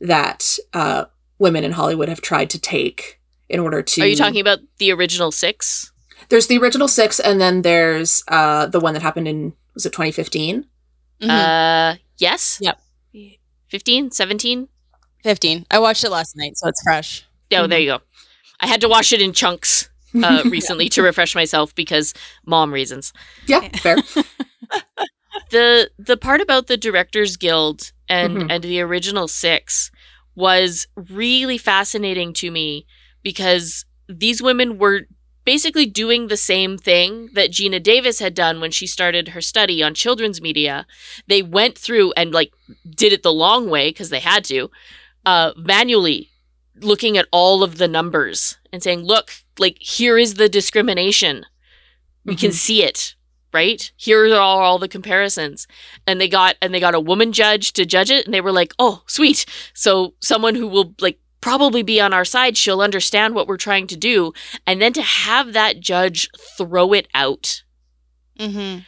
[0.00, 1.04] that uh,
[1.38, 4.02] women in Hollywood have tried to take in order to.
[4.02, 5.92] are you talking about the original 6?
[6.30, 9.92] There's the original six, and then there's uh, the one that happened in was it
[9.92, 10.64] 2015?
[11.20, 11.28] Mhm.
[11.28, 12.58] Uh, yes.
[12.60, 12.80] Yep.
[13.68, 14.68] 15, 17?
[15.22, 15.66] 15.
[15.70, 17.26] I watched it last night, so it's fresh.
[17.52, 17.98] Oh, there you go.
[18.60, 19.90] I had to watch it in chunks
[20.22, 23.12] uh, recently to refresh myself because mom reasons.
[23.46, 23.96] Yeah, fair.
[25.50, 28.46] the the part about the directors guild and Mhm.
[28.50, 29.90] and the original six
[30.34, 32.86] was really fascinating to me
[33.22, 35.02] because these women were
[35.44, 39.82] basically doing the same thing that Gina Davis had done when she started her study
[39.82, 40.86] on children's media.
[41.28, 42.52] They went through and like
[42.88, 44.70] did it the long way because they had to,
[45.24, 46.30] uh, manually
[46.80, 51.46] looking at all of the numbers and saying, "Look, like here is the discrimination.
[52.24, 53.14] We can see it,
[53.52, 53.90] right?
[53.96, 55.66] Here are all, all the comparisons."
[56.06, 58.52] And they got and they got a woman judge to judge it, and they were
[58.52, 59.46] like, "Oh, sweet!
[59.74, 62.56] So someone who will like." Probably be on our side.
[62.56, 64.32] She'll understand what we're trying to do.
[64.66, 67.62] And then to have that judge throw it out
[68.38, 68.80] Mm-hmm.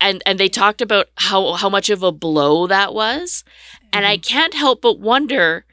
[0.00, 3.44] and and they talked about how how much of a blow that was
[3.92, 5.64] and i can't help but wonder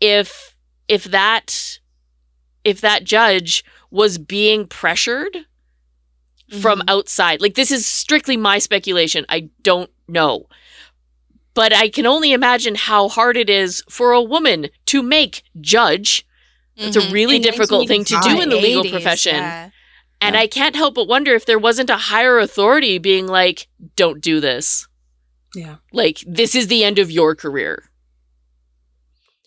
[0.00, 0.56] if
[0.96, 1.78] if that
[2.64, 5.34] if that judge was being pressured
[6.60, 6.84] from Mhm.
[6.88, 10.46] outside like this is strictly my speculation i don't know
[11.54, 16.26] but i can only imagine how hard it is for a woman to make judge
[16.76, 17.12] it's a Mhm.
[17.12, 19.70] really In difficult thing to do in the legal profession yeah.
[20.22, 24.20] and I can't help but wonder if there wasn't a higher authority being like, don't
[24.22, 24.86] do this.
[25.54, 25.76] Yeah.
[25.92, 27.89] Like, this is the end of your career.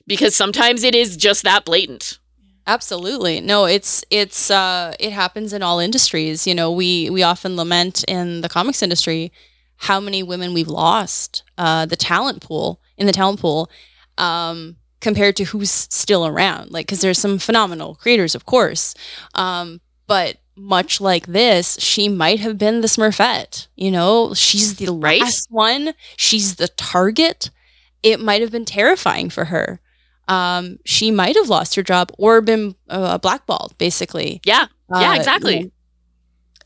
[0.07, 2.19] Because sometimes it is just that blatant.
[2.65, 3.41] Absolutely.
[3.41, 6.47] No, it's it's uh it happens in all industries.
[6.47, 9.31] You know, we we often lament in the comics industry
[9.77, 13.69] how many women we've lost, uh the talent pool in the talent pool
[14.17, 16.71] um compared to who's still around.
[16.71, 18.93] Like cuz there's some phenomenal creators, of course.
[19.35, 23.67] Um but much like this, she might have been the Smurfette.
[23.75, 25.21] You know, she's the Right?
[25.21, 25.93] last one.
[26.17, 27.49] She's the target.
[28.03, 29.79] It might have been terrifying for her
[30.27, 34.41] um, she might have lost her job or been uh, blackballed, basically.
[34.45, 34.67] Yeah.
[34.89, 35.57] Yeah, Uh, exactly.
[35.57, 35.71] you know.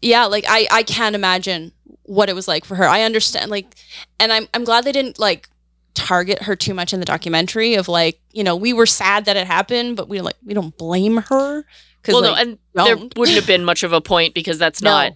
[0.02, 1.72] yeah, like I, I can't imagine
[2.04, 2.86] what it was like for her.
[2.88, 3.76] I understand, like,
[4.20, 5.50] and I'm, I'm glad they didn't like
[5.94, 7.76] target her too much in the documentary.
[7.76, 10.78] Of like, you know, we were sad that it happened, but we like we don't
[10.78, 11.64] blame her
[12.02, 13.18] because Well, like, no, and there don't.
[13.18, 14.92] wouldn't have been much of a point because that's No.
[14.92, 15.14] not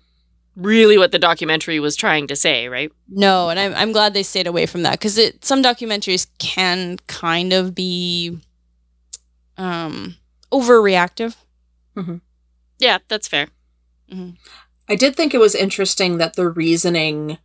[0.56, 2.92] really what the documentary was trying to say, right?
[3.10, 6.98] No, and I'm I'm glad they stayed away from that because it some documentaries can
[7.08, 8.38] kind of be
[9.58, 10.16] um
[10.52, 11.36] overreactive.
[12.80, 13.48] Yeah, that's fair.
[14.90, 17.38] I did think it was interesting that the reasoning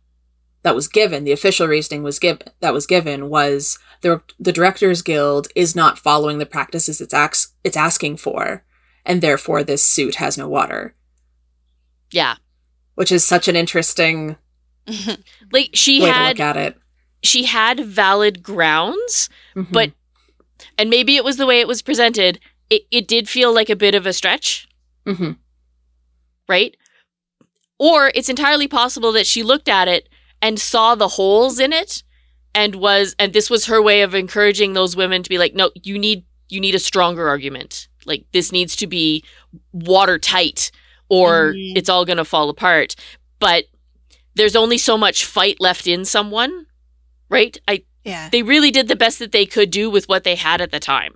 [0.63, 5.01] that was given, the official reasoning was given that was given was the the Directors
[5.01, 8.63] Guild is not following the practices it's ax- it's asking for,
[9.05, 10.95] and therefore this suit has no water,
[12.11, 12.35] Yeah.
[12.97, 14.35] Which is such an interesting
[15.51, 16.77] Like she way to had look at it.
[17.23, 19.71] she had valid grounds, Mhm.
[19.71, 19.91] but
[20.77, 22.39] and maybe it was the way it was presented.
[22.69, 24.67] It it did feel like a bit of a stretch.
[25.05, 25.37] Mhm.
[26.49, 26.75] right?
[27.79, 30.09] Or it's entirely possible that she looked at it
[30.41, 32.03] and saw the holes in it
[32.55, 35.71] and was and this was her way of encouraging those women to be like, "No,
[35.83, 37.87] you need you need a stronger argument.
[38.05, 39.23] Like this needs to be
[39.73, 40.71] watertight
[41.09, 41.73] or Mhm.
[41.77, 42.95] it's all going to fall apart."
[43.39, 43.65] But
[44.35, 46.65] there's only so much fight left in someone,
[47.29, 47.57] right?
[47.67, 48.29] I Yeah.
[48.31, 50.79] they really did the best that they could do with what they had at the
[50.79, 51.13] time.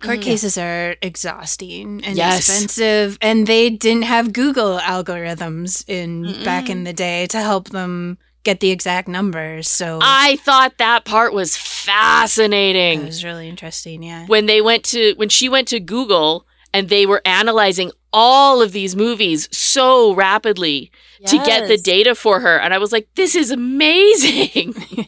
[0.00, 0.22] Court Mhm.
[0.22, 2.48] cases are exhausting and Yes.
[2.48, 8.16] expensive, and they didn't have Google algorithms in back in the day to help them
[8.44, 9.68] get the exact numbers.
[9.68, 13.02] So I thought that part was fascinating.
[13.02, 14.02] It was really interesting.
[14.02, 14.26] Yeah.
[14.26, 18.72] when they went to when she went to Google and they were analyzing all of
[18.72, 20.90] these movies so rapidly
[21.26, 24.74] to get the data for her and I was like this is amazing.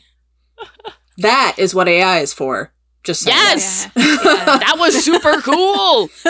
[1.18, 2.72] That is what AI is for.
[3.04, 3.36] Just saying.
[3.36, 3.88] Yes.
[3.94, 4.02] Yeah.
[4.24, 4.44] Yeah.
[4.58, 6.08] that was super cool.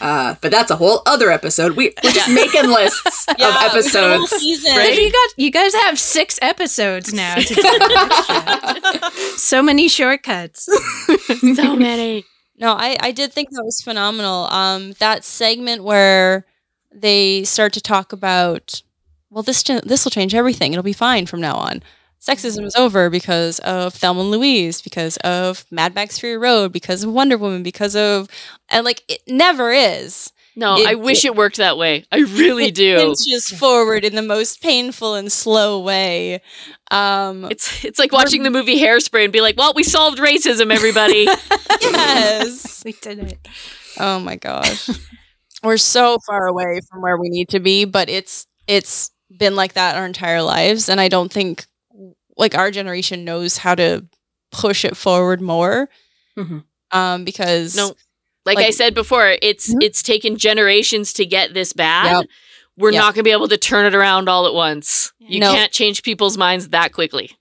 [0.00, 1.72] Uh, but that's a whole other episode.
[1.76, 2.34] We, we're just Yeah.
[2.34, 4.32] making lists Yeah, of we got a whole episodes.
[4.64, 4.96] Right?
[4.96, 7.34] You got you guys have six episodes now.
[7.34, 7.54] To
[9.00, 10.68] do so many shortcuts.
[11.56, 12.24] so many.
[12.58, 14.44] No, I, I did think that was phenomenal.
[14.50, 16.44] Um, that segment where
[16.92, 18.82] they start to talk about,
[19.30, 20.72] well, this this will change everything.
[20.72, 21.82] It'll be fine from now on.
[22.20, 27.04] Sexism is over because of Thelma and Louise, because of Mad Max Fury Road, because
[27.04, 28.28] of Wonder Woman, because of,
[28.70, 30.32] and like it never is.
[30.58, 32.04] No, It- I wish it worked that way.
[32.10, 32.96] I really It do.
[32.98, 36.40] inches forward in the most painful and slow way.
[36.90, 40.72] Um, It's it's like watching the movie Hairspray and be like, "Well, we solved racism,
[40.74, 41.26] everybody."
[41.80, 42.82] yes.
[42.84, 43.38] we did it.
[43.98, 44.90] Oh my gosh.
[45.62, 49.74] We're so far away from where we need to be, but it's it's been like
[49.74, 51.66] that our entire lives and I don't think
[52.36, 54.04] like our generation knows how to
[54.50, 55.88] push it forward more.
[56.36, 56.64] Mhm.
[56.90, 57.94] Um, because No.
[58.54, 59.82] Like, I said before, it's Mhm.
[59.82, 62.12] it's taken generations to get this bad.
[62.20, 62.26] Yep.
[62.76, 63.00] We're Yep.
[63.02, 65.12] not going to be able to turn it around all at once.
[65.18, 65.52] You No.
[65.52, 67.32] can't change people's minds that quickly.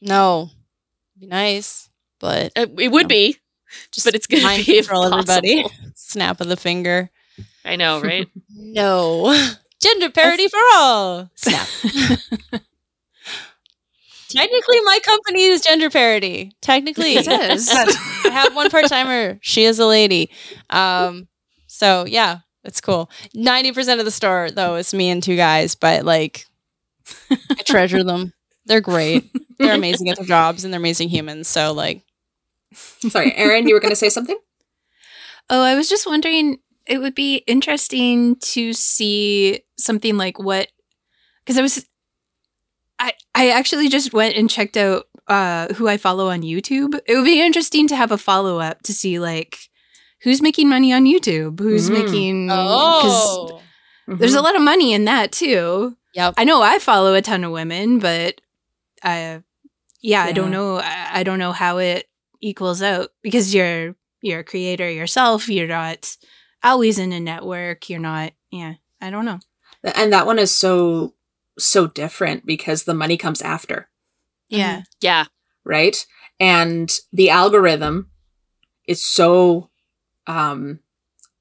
[0.00, 0.50] no,
[1.18, 1.88] be nice,
[2.20, 3.08] but Uh, it would No.
[3.08, 3.36] be,
[3.92, 5.64] just but it's going mind to be control everybody.
[5.94, 7.10] Snap of the finger.
[7.64, 8.28] I know, right?
[8.50, 9.34] No.
[9.82, 11.30] Gender parity for all.
[11.34, 11.68] Snap.
[14.36, 16.52] Technically, my company is gender parity.
[16.60, 17.68] Technically, It is.
[17.72, 19.38] I have one part timer.
[19.40, 20.30] She is a lady.
[20.70, 21.28] Um,
[21.66, 23.10] so yeah, it's cool.
[23.34, 26.44] Ninety percent of the store though is me and two guys, but like,
[27.30, 28.32] I treasure them.
[28.66, 29.24] They're great.
[29.58, 31.48] They're amazing at their jobs and they're amazing humans.
[31.48, 32.02] So like,
[33.08, 34.36] Sorry, Erin, you were going to say something?
[35.48, 36.58] Oh, I was just wondering.
[36.86, 40.68] It would be interesting to see something like what,
[41.44, 41.84] because I was,
[42.98, 46.98] I I actually just went and checked out uh who I follow on YouTube.
[47.06, 49.58] It would be interesting to have a follow up to see like
[50.22, 51.92] who's making money on YouTube, who's Mm.
[52.04, 52.48] making.
[52.48, 53.60] 'cause oh,
[54.08, 55.96] there's a lot of money in that too.
[56.14, 56.34] yep.
[56.36, 58.40] I know I follow a ton of women, but
[59.02, 59.42] I,
[60.00, 60.76] yeah, I don't know.
[60.78, 62.08] I, I don't know how it
[62.40, 65.48] equals out because you're you're a creator yourself.
[65.48, 66.16] You're not
[66.62, 67.90] always in a network.
[67.90, 68.32] You're not.
[68.50, 69.40] Yeah, I don't know.
[69.94, 71.12] and that one is so
[71.58, 73.88] so different because the money comes after,
[74.48, 75.24] Yeah, yeah.
[75.64, 76.06] right?
[76.38, 78.10] And the algorithm
[78.86, 79.70] is so
[80.26, 80.80] um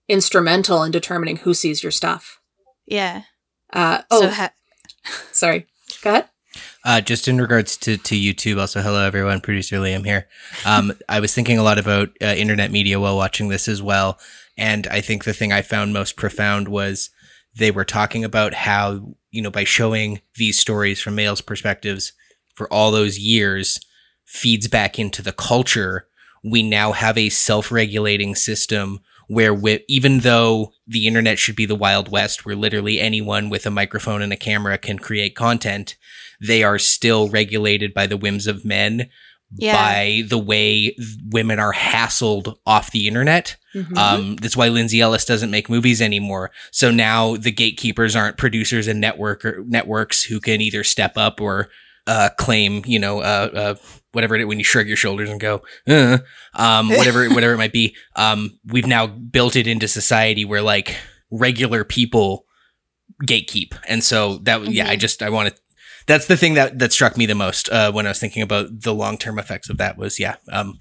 [0.08, 2.40] instrumental in determining who sees your stuff.
[2.86, 3.24] yeah.
[3.74, 4.54] Uh oh, So ha-
[5.32, 5.68] sorry.
[6.02, 6.30] Go ahead.
[6.86, 10.28] Uh, just in regards to, to YouTube, also hello everyone, producer Liam here.
[10.66, 14.20] Um, I was thinking a lot about uh, internet media while watching this as well,
[14.56, 17.10] and I think the thing I found most profound was
[17.58, 22.14] they were talking about how you know by showing these stories from males' perspectives
[22.54, 23.80] for all those years
[24.26, 26.08] feeds back into the culture.
[26.44, 31.76] We now have a self-regulating system where wi- even though the internet should be the
[31.76, 35.96] wild west where literally anyone with a microphone and a camera can create content
[36.40, 39.10] they are still regulated by the whims of men
[39.58, 39.76] Yeah.
[39.76, 40.96] by the way
[41.30, 43.56] women are hassled off the internet.
[43.76, 43.98] Mhm.
[43.98, 46.52] Um, that's why Lindsay Ellis doesn't make movies anymore.
[46.72, 51.40] So now the gatekeepers aren't producers and network or networks who can either step up
[51.40, 51.70] or
[52.08, 53.76] uh, claim, you know, uh, uh,
[54.12, 56.20] whatever it when you shrug your shoulders and go, uh,
[56.54, 57.96] um, whatever whatever it might be.
[58.16, 60.96] Um, we've now built it into society where like
[61.32, 62.46] regular people
[63.24, 65.00] gatekeep, and so that yeah, I Mhm.
[65.00, 65.62] just I want to.
[66.08, 68.82] That's the thing that that struck me the most uh, when I was thinking about
[68.82, 70.36] the long term effects of that was yeah.
[70.52, 70.80] Um,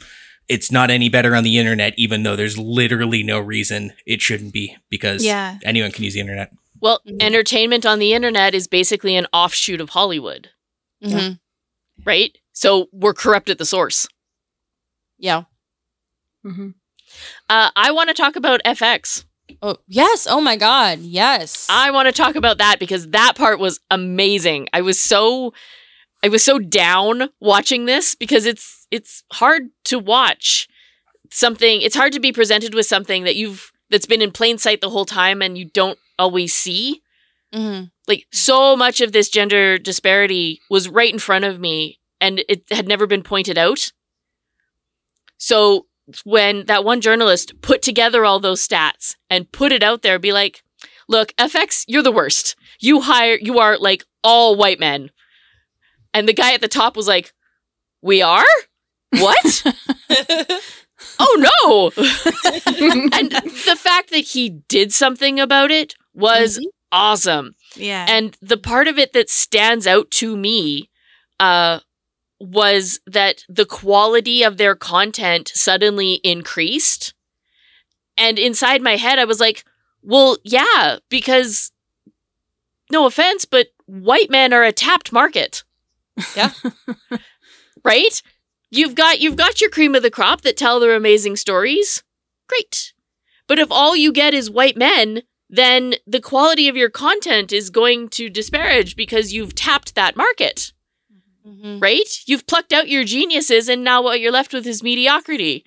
[0.48, 4.52] it's not any better on the internet, even though there's literally no reason it shouldn't
[4.52, 5.58] be because yeah.
[5.64, 6.52] anyone can use the internet.
[6.80, 10.50] Well, entertainment on the internet is basically an offshoot of Hollywood,
[11.02, 11.38] Mhm.
[12.04, 12.36] right?
[12.52, 14.06] So we're corrupt at the source.
[15.16, 15.44] Yeah.
[16.44, 16.74] Mhm.
[17.48, 19.24] Uh, I want to talk about FX.
[19.62, 20.26] Oh yes.
[20.28, 21.01] Oh my God.
[21.01, 21.66] Yes.
[21.68, 24.68] I want to talk about that because that part was amazing.
[24.72, 25.53] I was so
[26.22, 30.68] I was so down watching this because it's it's hard to watch
[31.30, 34.80] something it's hard to be presented with something that you've that's been in plain sight
[34.80, 37.03] the whole time and you don't always see.
[37.55, 37.90] Mhm.
[38.09, 42.64] Like so much of this gender disparity was right in front of me and it
[42.70, 43.92] had never been pointed out.
[45.38, 45.86] So
[46.24, 50.32] when that one journalist put together all those stats and put it out there, be
[50.32, 50.62] like,
[51.09, 52.57] look, FX, you're the worst.
[52.80, 55.11] You hire, you are like all white men.
[56.12, 57.32] And the guy at the top was like,
[58.02, 58.44] we are?
[59.11, 59.62] What?
[61.18, 62.02] oh no.
[63.18, 67.55] and the fact that he did something about it was awesome.
[67.76, 68.07] Yeah.
[68.09, 70.90] And the part of it that stands out to me
[71.40, 71.80] uh,
[72.53, 77.14] was that the quality of their content suddenly increased.
[78.16, 79.64] And inside my head, I was like,
[80.03, 81.72] well, yeah, because
[82.90, 85.64] no offense, but white men are a tapped market.
[86.36, 86.51] Yeah.
[87.84, 88.22] right?
[88.70, 92.03] You've got you've got your cream of the crop that tell their amazing stories.
[92.49, 92.92] Great.
[93.47, 97.70] But if all you get is white men, then the quality of your content is
[97.70, 100.72] going to disparage because you've tapped that market,
[101.47, 101.80] Mhm.
[101.82, 102.20] right?
[102.26, 105.64] You've plucked out your geniuses and now what you're left with is mediocrity.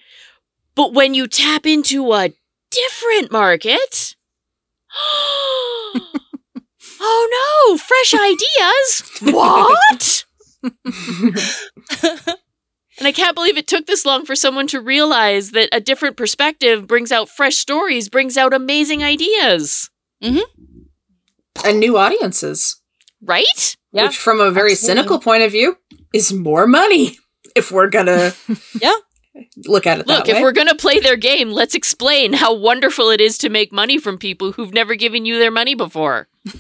[0.76, 2.34] But when you tap into a
[2.72, 4.16] different market,
[7.00, 8.14] oh no, fresh
[9.24, 9.34] ideas.
[9.34, 10.26] What?
[13.00, 16.18] And I can't believe it took this long for someone to realize that a different
[16.18, 19.92] perspective brings out fresh stories, brings out amazing ideas.
[20.20, 20.42] and
[21.80, 22.77] new audiences,
[23.22, 23.76] Right?
[23.92, 25.02] Yeah, which from a very absolutely.
[25.02, 25.78] cynical point of view,
[26.14, 27.18] is more money
[27.56, 28.34] if we're gonna
[28.82, 28.94] Yeah.
[29.66, 32.54] look at it Look, that if we're going to play their game, let's explain how
[32.56, 36.28] wonderful it is to make money from people who've never given you their money before.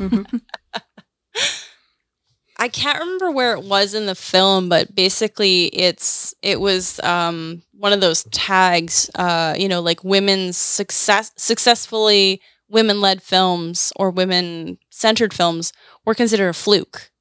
[2.59, 7.61] I can't remember where it was in the film, but basically it's it was um,
[7.73, 14.09] one of those tags, uh, you know, like women's success successfully women led films or
[14.11, 15.73] women centered films
[16.05, 17.11] were considered a fluke.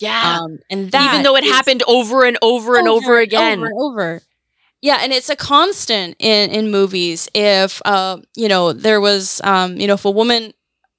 [0.00, 0.38] Yeah.
[0.40, 3.58] Um, and that Even though it happened over and over and over again.
[3.58, 4.22] over and over.
[4.80, 7.28] Yeah, and it's a constant in in movies.
[7.34, 10.52] If uh, you know, there was um, you know, if a woman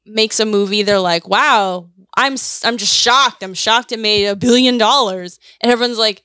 [0.06, 2.34] makes a movie, they're like, "Wow, I'm
[2.66, 3.42] I'm just shocked.
[3.42, 6.24] I'm shocked it made a billion dollars," and everyone's like,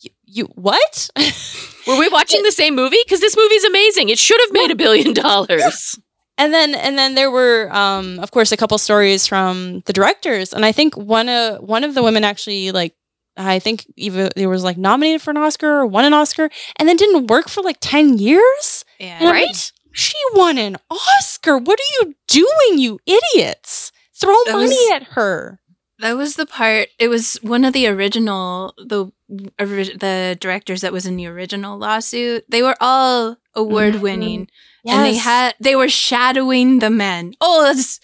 [0.00, 1.10] "You, you what?"
[1.86, 2.96] Were we watching the same movie?
[3.04, 4.08] Because this movie's amazing.
[4.08, 5.98] It should have made a billion dollars.
[6.38, 10.52] And then and then there were um of course a couple stories from the directors
[10.52, 12.94] and i think one of one of the women actually like
[13.36, 16.88] i think even there was like nominated for an oscar or won an oscar and
[16.88, 19.18] then didn't work for like 10 years Yeah.
[19.20, 19.72] I'm like, Right?
[19.92, 25.02] she won an oscar what are you doing you idiots throw That money was- at
[25.14, 25.60] her
[26.00, 26.88] That was the part.
[26.98, 32.44] It was one of the original the the directors that was in the original lawsuit.
[32.50, 34.48] They were all award winning,
[34.86, 37.34] and they had they were shadowing the men.
[37.40, 38.00] Oh, let's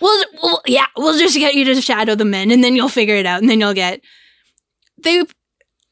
[0.00, 3.14] well, well, yeah, we'll just get you to shadow the men, and then you'll figure
[3.16, 4.00] it out, and then you'll get
[5.02, 5.22] they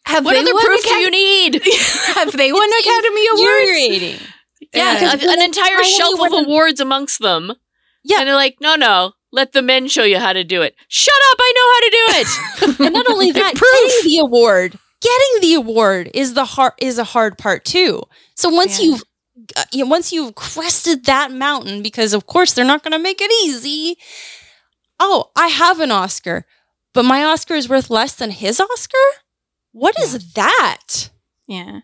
[0.04, 1.54] have What they other proof do you need?
[2.14, 4.22] have they won Academy Awards?
[4.74, 5.32] Yeah, Yeah.
[5.32, 7.52] an entire shelf of awards amongst them.
[8.04, 8.18] Yeah.
[8.20, 10.74] And they're like, no, no, let the men show you how to do it.
[10.88, 12.80] Shut up, I know how to do it.
[12.86, 13.70] and not only that, Proof.
[13.70, 18.02] getting the award, getting the award is the hard is a hard part too.
[18.34, 18.86] So once Yeah.
[18.86, 19.02] you've
[19.56, 22.98] uh, you know, once you've crested that mountain, because of course they're not going to
[22.98, 23.96] make it easy.
[25.00, 26.46] Oh, I have an Oscar,
[26.94, 28.98] but my Oscar is worth less than his Oscar.
[29.72, 31.10] What is that?
[31.48, 31.80] Yeah.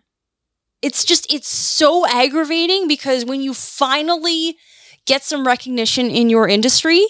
[0.81, 4.55] It's just it's so aggravating because when you finally
[5.05, 7.05] get some recognition in your industry,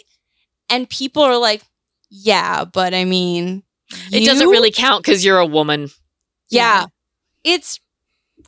[0.70, 1.64] and people are like,
[2.10, 3.64] "Yeah, but I mean."
[4.12, 5.89] it doesn't really count because you're a woman.
[6.49, 6.86] Yeah.
[7.43, 7.80] It's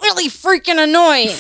[0.01, 1.35] really freaking annoying.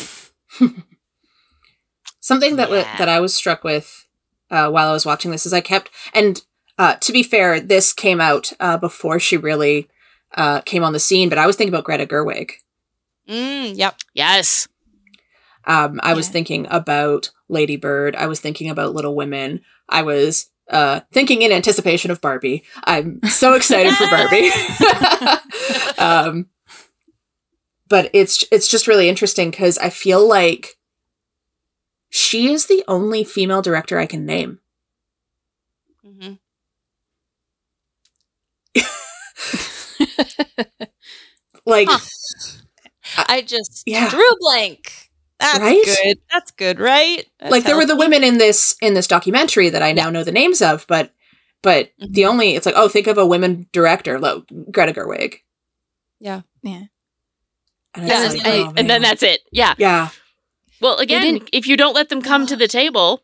[2.19, 2.95] Something that Yeah.
[2.97, 4.05] that I was struck with
[4.49, 6.41] uh, while I was watching this is I kept and
[6.77, 9.87] uh, to be fair, this came out uh, before she really
[10.35, 12.53] uh, came on the scene, but I was thinking about Greta Gerwig.
[13.29, 13.97] Mm, yep.
[14.13, 14.67] Yes.
[15.65, 16.31] Um, I was Yeah.
[16.33, 18.15] thinking about Lady Bird.
[18.15, 19.61] I was thinking about Little Women.
[19.89, 22.63] I was uh, thinking in anticipation of Barbie.
[22.85, 24.49] I'm so excited for Barbie.
[25.99, 26.47] um,
[27.91, 30.77] but it's it's just really interesting because I feel like
[32.11, 34.59] she is the only female director I can name.
[36.03, 36.33] hmm
[41.65, 41.99] Like, Huh.
[43.15, 44.07] I just Yeah.
[44.07, 45.09] drew a blank.
[45.39, 45.83] That's Right?
[45.83, 46.19] good.
[46.31, 47.25] That's good, right?
[47.39, 50.23] That's like there were the women in this in this documentary that I now know
[50.23, 51.13] the names of, but
[51.63, 52.13] but Mhm.
[52.13, 55.37] the only it's like oh think of a women director, like Greta Gerwig.
[56.19, 56.41] Yeah.
[56.63, 56.85] Yeah.
[57.93, 59.41] And, Yeah, it's and, like, oh, and then that's it.
[59.51, 59.73] Yeah.
[59.77, 60.09] yeah.
[60.79, 63.21] Well, again, if you don't let them come to the table,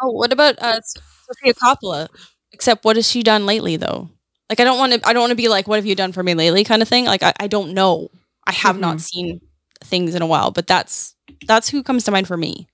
[0.00, 2.08] Oh, what about uh, Sofia Coppola?
[2.52, 4.10] Except, what has she done lately, though?
[4.50, 5.08] Like, I don't want to.
[5.08, 6.88] I don't want to be like, "What have you done for me lately?" kind of
[6.88, 7.06] thing.
[7.06, 8.10] Like, I, I don't know.
[8.46, 9.40] I have not seen
[9.82, 11.16] things in a while, but that's
[11.48, 12.68] that's who comes to mind for me.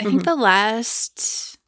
[0.00, 0.24] I think Mhm.
[0.24, 1.58] the last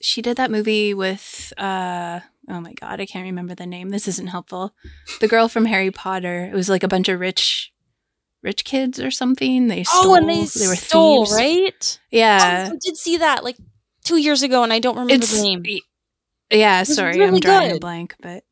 [0.00, 3.90] she did that movie with uh oh my god, I can't remember the name.
[3.90, 4.72] This isn't helpful.
[5.20, 6.44] The girl from Harry Potter.
[6.44, 7.72] It was like a bunch of rich
[8.46, 9.66] rich kids or something.
[9.68, 11.36] They stole oh, and they, were stole, thieves.
[11.36, 12.00] right?
[12.10, 12.70] Yeah.
[12.72, 13.56] I did see that like
[14.04, 15.64] two years ago, and I don't remember It's the name.
[16.50, 18.44] yeah, sorry, really I'm drawing a blank, but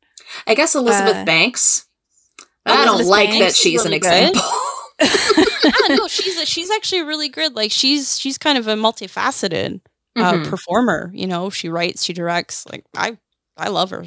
[0.46, 1.86] I guess Elizabeth Uh, Banks.
[2.66, 4.30] I don't Elizabeth like Banks that is she's really an good.
[4.30, 4.42] example.
[5.02, 7.54] ah, no, she's a, she's actually really good.
[7.54, 9.80] Like she's she's kind of a multifaceted
[10.16, 10.48] uh, Mhm.
[10.48, 11.10] performer.
[11.14, 12.66] You know, she writes, she directs.
[12.70, 13.18] Like I
[13.56, 14.04] I love her.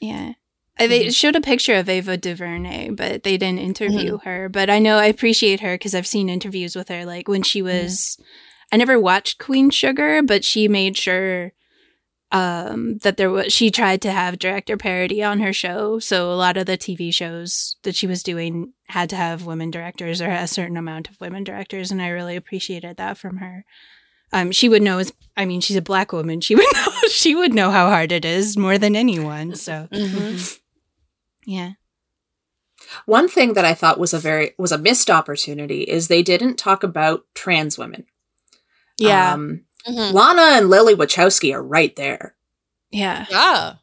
[0.00, 0.32] Yeah.
[0.78, 1.14] Uh, They Mhm.
[1.16, 4.48] showed a picture of Ava DuVernay, but they didn't interview her.
[4.48, 7.04] But I know I appreciate her because I've seen interviews with her.
[7.04, 8.16] Like when she was,
[8.72, 11.52] I never watched Queen Sugar, but she made sure
[12.34, 13.52] um, that there was.
[13.52, 17.12] She tried to have director parity on her show, so a lot of the TV
[17.12, 21.20] shows that she was doing had to have women directors or a certain amount of
[21.20, 23.66] women directors, and I really appreciated that from her.
[24.32, 25.02] Um, she would know.
[25.36, 26.40] I mean, she's a black woman.
[26.40, 26.92] She would know.
[27.10, 29.54] She would know how hard it is more than anyone.
[29.54, 29.88] So.
[29.92, 30.58] Mhm.
[31.46, 31.72] Yeah.
[33.06, 36.56] One thing that I thought was a very was a missed opportunity is they didn't
[36.56, 38.06] talk about trans women.
[38.98, 39.32] Yeah.
[39.34, 40.12] Um, Mhm.
[40.12, 42.36] Lana and Lily Wachowski are right there.
[42.90, 43.26] yeah.
[43.30, 43.74] Yeah.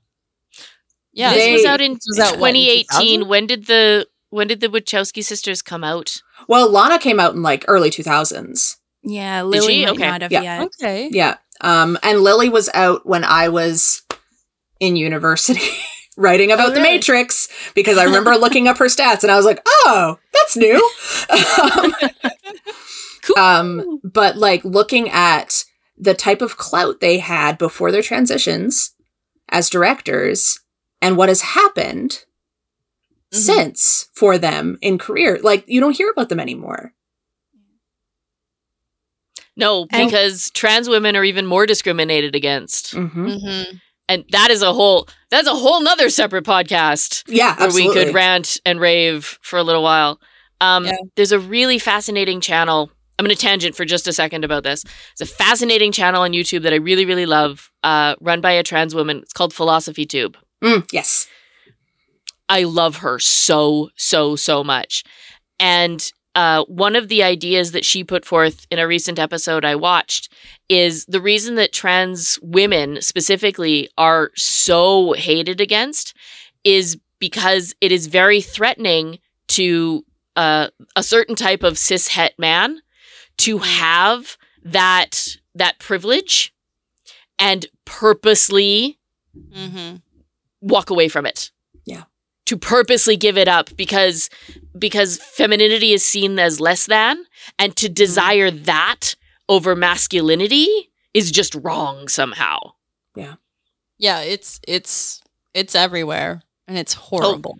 [1.12, 1.34] Yeah.
[1.34, 3.20] this was out in was out, what, in 2018.
[3.22, 3.28] 2000?
[3.28, 6.22] When did the when did the Wachowski sisters come out?
[6.48, 8.78] Well, Lana came out in like early 2000s.
[9.04, 9.86] Yeah, Lily she?
[9.86, 10.08] might Okay.
[10.08, 10.42] not have Yeah.
[10.44, 10.62] yet.
[10.82, 11.10] Okay.
[11.12, 11.38] Yeah.
[11.62, 14.04] Um, and Lily was out when I was
[14.80, 15.68] in university
[16.20, 16.82] writing about Oh, the?
[16.82, 20.76] Matrix because I remember looking up her stats and I was like, oh, that's new.
[21.74, 21.94] um,
[23.24, 23.38] Cool.
[23.44, 25.64] um, but like looking at
[25.98, 28.94] the type of clout they had before their transitions
[29.50, 30.60] as directors
[31.02, 32.26] and what has happened
[33.34, 33.38] Mhm.
[33.38, 36.94] since for them in career, like you don't hear about them anymore.
[39.56, 43.28] no, And- because trans women are even more discriminated against, Mm-hmm.
[43.28, 43.78] Mm-hmm.
[44.10, 47.24] And that is a whole that's a whole nother separate podcast.
[47.28, 50.20] Yeah, where we could rant and rave for a little while.
[50.60, 50.98] Um, Yeah.
[51.16, 52.92] There's a really fascinating channel.
[53.18, 54.84] I'm going to tangent for just a second about this.
[55.12, 58.64] It's a fascinating channel on YouTube that I really, really love, uh, run by a
[58.64, 59.18] trans woman.
[59.20, 60.38] It's called Philosophy Tube.
[60.64, 61.28] Mm, yes.
[62.48, 65.04] I love her so, so, so much.
[65.60, 69.76] And uh, one of the ideas that she put forth in a recent episode I
[69.76, 70.32] watched
[70.70, 76.16] is the reason that trans women specifically are so hated against
[76.64, 80.06] is because it is very threatening to
[80.36, 82.82] uh, a certain type of cis het man
[83.38, 86.54] to have that that privilege
[87.38, 88.96] and purposely
[89.56, 89.98] Mm-hmm.
[90.60, 91.52] walk away from it.
[91.86, 92.04] Yeah.
[92.48, 94.30] To purposely give it up because
[94.78, 97.24] because femininity is seen as less than
[97.58, 99.16] and to desire that
[99.50, 102.60] over masculinity is just wrong somehow.
[103.16, 103.36] Yeah,
[103.98, 105.22] Yeah, it's it's
[105.54, 107.58] it's everywhere and it's horrible.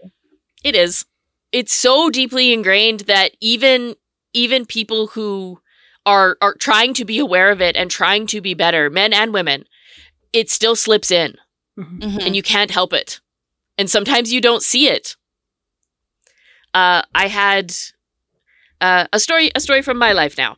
[0.64, 1.06] It is.
[1.52, 3.96] It's so deeply ingrained that even
[4.34, 5.60] even people who
[6.06, 9.34] are are trying to be aware of it and trying to be better, men and
[9.34, 9.66] women,
[10.32, 11.36] it still slips in.
[11.78, 12.26] Mhm.
[12.26, 13.22] and you can't help it.
[13.78, 15.16] And sometimes you don't see it.
[16.74, 17.74] Uh, I had
[18.82, 20.58] uh, a story a story from my life now.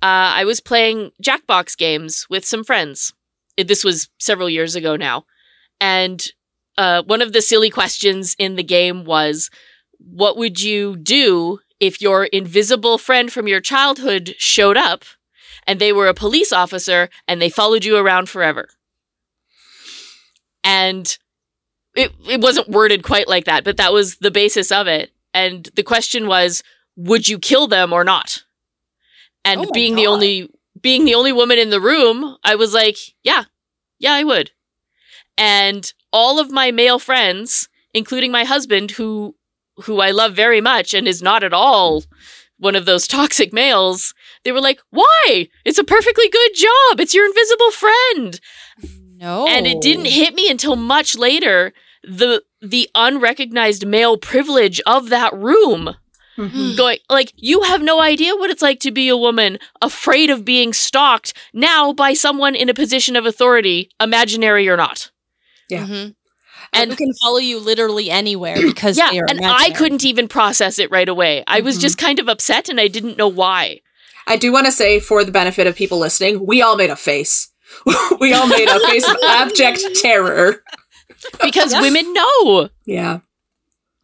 [0.00, 3.12] Uh, I was playing Jackbox games with some friends.
[3.56, 5.24] This was several years ago now,
[5.80, 6.24] and
[6.76, 9.50] uh, one of the silly questions in the game was,
[9.98, 15.04] "What would you do if your invisible friend from your childhood showed up,
[15.66, 18.68] and they were a police officer and they followed you around forever?"
[20.64, 21.18] and
[21.94, 25.10] it it wasn't worded quite like that, but that was the basis of it.
[25.34, 26.62] And the question was,
[26.96, 28.44] would you kill them or not?
[29.44, 32.96] And Oh being the only being the only woman in the room, I was like,
[33.22, 33.44] yeah,
[33.98, 34.52] yeah, I would.
[35.36, 39.36] And all of my male friends, including my husband, who
[39.84, 42.04] who I love very much and is not at all
[42.58, 44.14] one of those toxic males,
[44.44, 45.48] they were like, "Why?
[45.64, 47.00] It's a perfectly good job.
[47.00, 48.40] It's your invisible friend."
[49.20, 49.48] No.
[49.48, 51.72] and it didn't hit me until much later
[52.04, 55.96] the the unrecognized male privilege of that room
[56.38, 56.76] Mhm.
[56.76, 60.44] going like you have no idea what it's like to be a woman afraid of
[60.44, 65.10] being stalked now by someone in a position of authority imaginary or not
[65.68, 65.84] Yeah.
[65.86, 66.14] Mhm.
[66.72, 70.28] And- And can follow you literally anywhere because yeah they are and i couldn't even
[70.28, 71.80] process it right away i was Mhm.
[71.80, 73.80] just kind of upset and i didn't know why
[74.30, 76.96] I do want to say, for the benefit of people listening, we all made a
[76.96, 77.48] face.
[78.20, 80.62] we all made a face of abject terror.
[81.42, 81.80] because Yeah.
[81.80, 83.20] women know Yeah.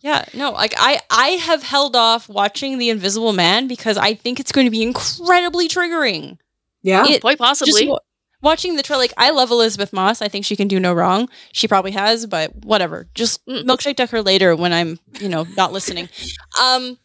[0.04, 4.38] Yeah, no, like I I have held off watching The Invisible Man because I think
[4.38, 6.36] it's going to be incredibly triggering.
[6.82, 7.06] Yeah.
[7.08, 8.00] It- quite possibly Just
[8.42, 10.20] watching the trailer, like I love Elisabeth Moss.
[10.20, 11.30] I think she can do no wrong.
[11.52, 13.06] She probably has, but whatever.
[13.14, 13.64] Just Mm.
[13.64, 16.10] milkshake duck her later when I'm, you know, not listening.
[16.60, 16.98] Um,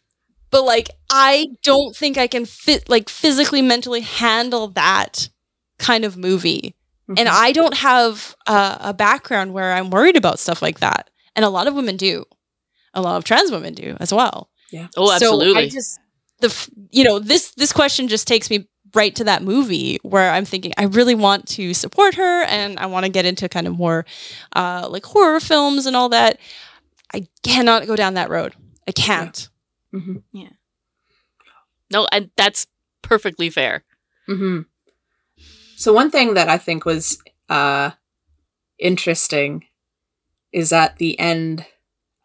[0.50, 5.30] but like I don't think I can fit like physically, mentally handle that
[5.78, 6.74] kind of movie.
[7.08, 7.32] And Mhm.
[7.32, 11.08] I don't have uh, a background where I'm worried about stuff like that.
[11.34, 12.24] And a lot of women do.
[12.94, 14.50] A lot of trans women do as well.
[14.70, 14.88] Yeah.
[14.96, 15.52] Oh absolutely.
[15.54, 16.00] So I just
[16.40, 20.44] the you know this this question just takes me right to that movie where I'm
[20.44, 23.78] thinking I really want to support her and I want to get into kind of
[23.78, 24.04] more
[24.56, 26.38] uh, like horror films and all that.
[27.14, 28.54] I cannot go down that road.
[28.88, 29.48] I can't.
[29.94, 30.22] Mhm.
[31.90, 32.66] no and that's
[33.02, 33.84] perfectly fair
[34.26, 34.60] hmm
[35.76, 37.18] So one thing that I think was
[37.48, 37.90] uh,
[38.78, 39.64] interesting
[40.52, 41.64] is at the end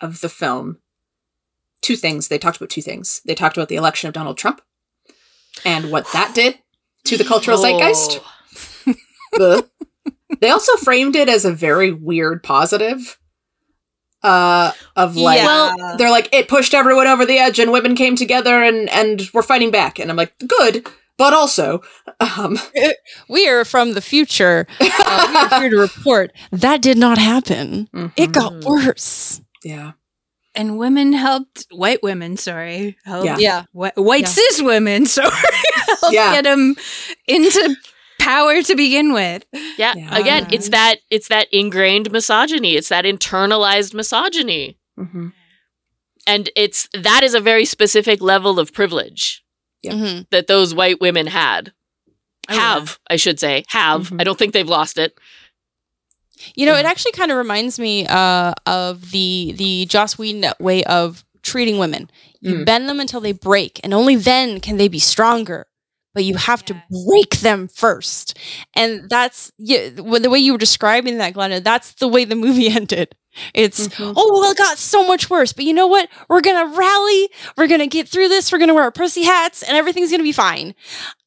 [0.07, 0.77] of the film,
[1.81, 2.27] two things.
[2.27, 3.21] They talked about two things.
[3.25, 4.61] They talked about the election of Donald Trump
[5.65, 6.59] and what that did
[7.05, 8.19] to the cultural zeitgeist.
[9.37, 9.63] Oh.
[10.39, 13.17] They also framed it as a very weird positive.
[14.23, 15.95] Uh, of like, Yeah.
[15.97, 19.43] they're like, it pushed everyone over the edge and women came together and and were
[19.43, 19.99] fighting back.
[19.99, 20.87] And I'm like, good,
[21.17, 21.81] but also,
[22.21, 22.57] um,
[23.29, 24.67] We are from the future.
[24.79, 27.89] Uh, we are here to report that did not happen.
[28.15, 29.41] It got worse.
[29.65, 29.91] Yeah,
[30.57, 33.37] And women helped white women, sorry, helped Yeah.
[33.39, 33.63] Yeah.
[33.73, 34.27] wh- white Yeah.
[34.37, 35.31] cis women, sorry,
[36.01, 36.31] helped Yeah.
[36.35, 36.75] get them
[37.27, 37.75] into
[38.19, 39.43] power to begin with.
[39.77, 39.93] Yeah.
[39.97, 40.15] Yeah.
[40.17, 42.75] Again, it's that it's that ingrained misogyny.
[42.75, 44.77] It's that internalized misogyny.
[44.97, 45.33] Mhm.
[46.27, 49.43] And it's that is a very specific level of privilege
[49.83, 49.91] Yeah.
[49.93, 50.27] Mhm.
[50.31, 51.73] that those white women had.
[52.47, 52.59] Oh, yeah.
[52.61, 53.63] have, I should say.
[53.69, 54.09] Have.
[54.11, 54.21] Mhm.
[54.21, 55.17] I don't think they've lost it.
[56.55, 60.83] You know, it actually kind of reminds me uh, of the the Joss Whedon way
[60.85, 62.09] of treating women.
[62.41, 62.65] You Mm.
[62.65, 65.65] bend them until they break, and only then can they be stronger.
[66.13, 68.37] But you have to break them first,
[68.73, 69.89] and that's yeah.
[69.89, 73.15] The way you were describing that, Glenna, that's the way the movie ended.
[73.53, 74.13] It's Mhm.
[74.15, 75.51] oh well, it got so much worse.
[75.53, 76.07] But you know what?
[76.29, 77.29] We're gonna rally.
[77.57, 78.51] We're gonna get through this.
[78.51, 80.73] We're gonna wear our pussy hats, and everything's gonna be fine.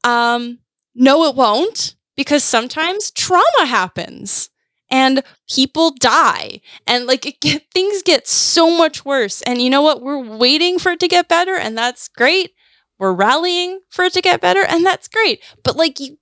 [0.05, 0.59] Um,
[0.95, 4.49] no, it won't, because sometimes trauma happens
[4.91, 6.61] and people die.
[6.87, 9.43] And like it get, things get so much worse.
[9.43, 10.03] And you know what?
[10.03, 12.53] We're waiting for it to get better and that's great.
[12.99, 15.43] We're rallying for it to get better and that's great.
[15.63, 16.19] But like you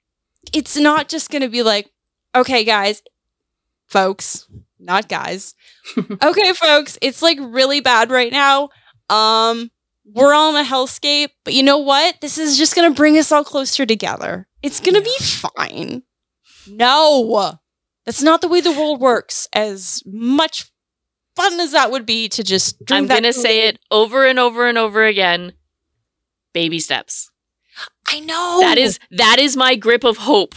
[0.53, 1.91] it's not just going to be like
[2.35, 3.03] okay guys
[3.89, 4.47] folks
[4.79, 5.55] not guys.
[6.23, 8.69] Okay folks it's like really bad right now.
[9.09, 9.71] Um
[10.05, 12.21] we're all in a hellscape but you know what?
[12.21, 14.47] This is just going to bring us all closer together.
[14.63, 16.03] It's going to be fine.
[16.69, 17.21] No
[18.07, 19.49] that's not the way the world works.
[19.53, 20.71] As much
[21.35, 24.67] fun as that would be to just I'm going to say it over and over
[24.67, 25.53] and over again.
[26.55, 27.31] Baby steps.
[28.09, 28.59] I know.
[28.61, 30.55] That is that is my grip of hope.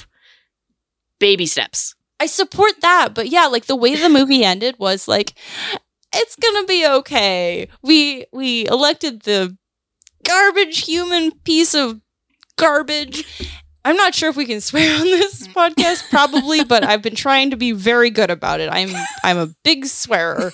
[1.20, 1.96] Baby steps.
[2.22, 5.34] I support that, but yeah, like the way the movie ended was like
[6.14, 7.68] it's going to be okay.
[7.82, 9.58] We we elected the
[10.24, 12.02] garbage human piece of
[12.58, 13.26] garbage.
[13.86, 17.50] I'm not sure if we can swear on this podcast, probably, but I've been trying
[17.52, 18.70] to be very good about it.
[18.72, 18.90] I'm
[19.24, 20.52] I'm a big swearer.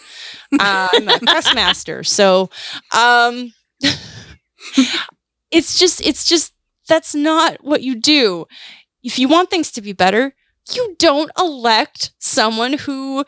[0.60, 2.50] Uh, I'm a cuss master, so
[2.96, 3.52] um,
[5.52, 6.54] it's just it's just
[6.88, 8.46] that's not what you do.
[9.04, 10.36] If you want things to be better,
[10.74, 13.26] you don't elect someone who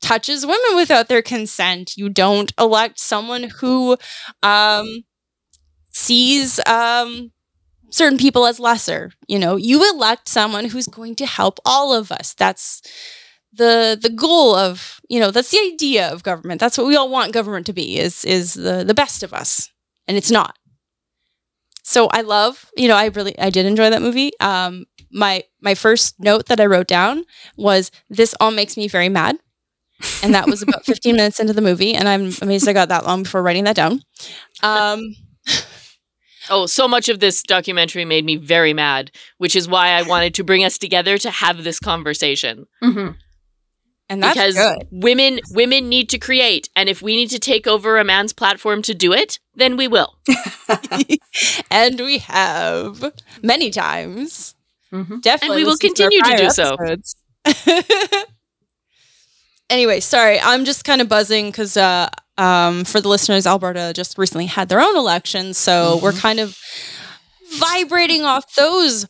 [0.00, 1.96] touches women without their consent.
[1.96, 3.96] You don't elect someone who
[4.42, 5.04] um,
[5.92, 7.32] sees um,
[7.90, 9.12] certain people as lesser.
[9.28, 12.34] You know, you elect someone who's going to help all of us.
[12.34, 12.82] That's
[13.52, 16.60] the the goal of you know that's the idea of government.
[16.60, 19.70] That's what we all want government to be is is the the best of us,
[20.06, 20.56] and it's not.
[21.82, 24.32] So I love, you know, I really I did enjoy that movie.
[24.40, 27.24] Um, my my first note that I wrote down
[27.56, 29.38] was this all makes me very mad.
[30.22, 33.06] And that was about 15 minutes into the movie and I'm amazed I got that
[33.06, 34.02] long before writing that down.
[34.62, 35.14] Um
[36.50, 40.34] Oh, so much of this documentary made me very mad, which is why I wanted
[40.34, 42.66] to bring us together to have this conversation.
[42.82, 43.16] Mhm.
[44.10, 44.88] and that's because good.
[44.90, 48.80] women women need to create, and if we need to take over a man's platform
[48.82, 50.18] to do it, then we will.
[51.70, 54.54] and we have many times.
[54.92, 55.20] Mhm.
[55.20, 55.56] Definitely.
[55.56, 56.76] And we will continue to prior do so.
[59.70, 62.08] anyway, sorry, I'm just kind of buzzing because uh,
[62.38, 66.56] um, for the listeners, Alberta just recently had their own election, so we're kind of
[67.58, 69.06] vibrating off those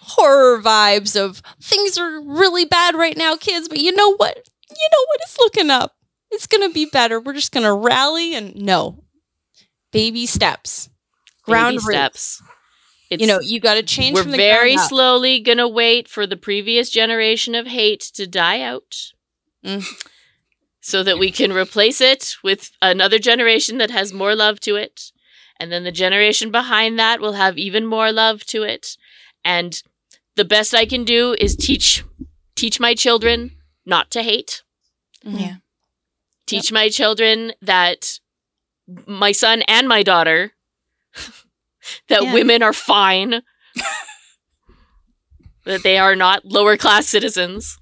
[0.00, 3.68] horror vibes of things are really bad right now, kids.
[3.68, 4.36] But you know what?
[4.70, 5.20] You know what?
[5.22, 5.92] It's looking up.
[6.30, 7.20] It's gonna be better.
[7.20, 9.04] We're just gonna rally and no
[9.92, 10.88] baby steps,
[11.44, 12.42] ground Baby steps.
[13.10, 14.14] It's, You know, you got to change.
[14.16, 18.60] we're from the very slowly gonna wait for the previous generation of hate to die
[18.62, 19.12] out.
[19.64, 19.84] Mm.
[20.86, 25.12] So that we can replace it with another generation that has more love to it.
[25.58, 28.98] And then the generation behind that will have even more love to it.
[29.42, 29.82] And
[30.36, 32.04] the best I can do is teach
[32.54, 33.52] teach my children
[33.86, 34.62] not to hate.
[35.24, 35.40] Mhm.
[35.40, 35.54] Yeah.
[36.46, 38.20] Teach my children that
[39.06, 40.52] my son and my daughter
[42.08, 42.32] that Yeah.
[42.34, 43.40] women are fine.
[45.64, 47.78] that they are not lower class citizens.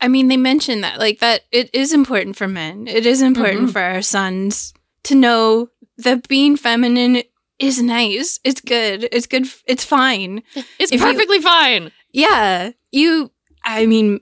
[0.00, 2.86] I mean, they mentioned that, like, that it is important for men.
[2.86, 3.72] It is important Mhm.
[3.72, 4.74] for our sons
[5.04, 7.22] to know that being feminine
[7.58, 8.38] is nice.
[8.44, 9.08] It's good.
[9.12, 9.46] It's good.
[9.66, 10.42] It's fine.
[10.78, 11.92] It's If you- perfectly fine.
[12.12, 12.72] Yeah.
[12.92, 13.30] You,
[13.64, 14.20] I mean,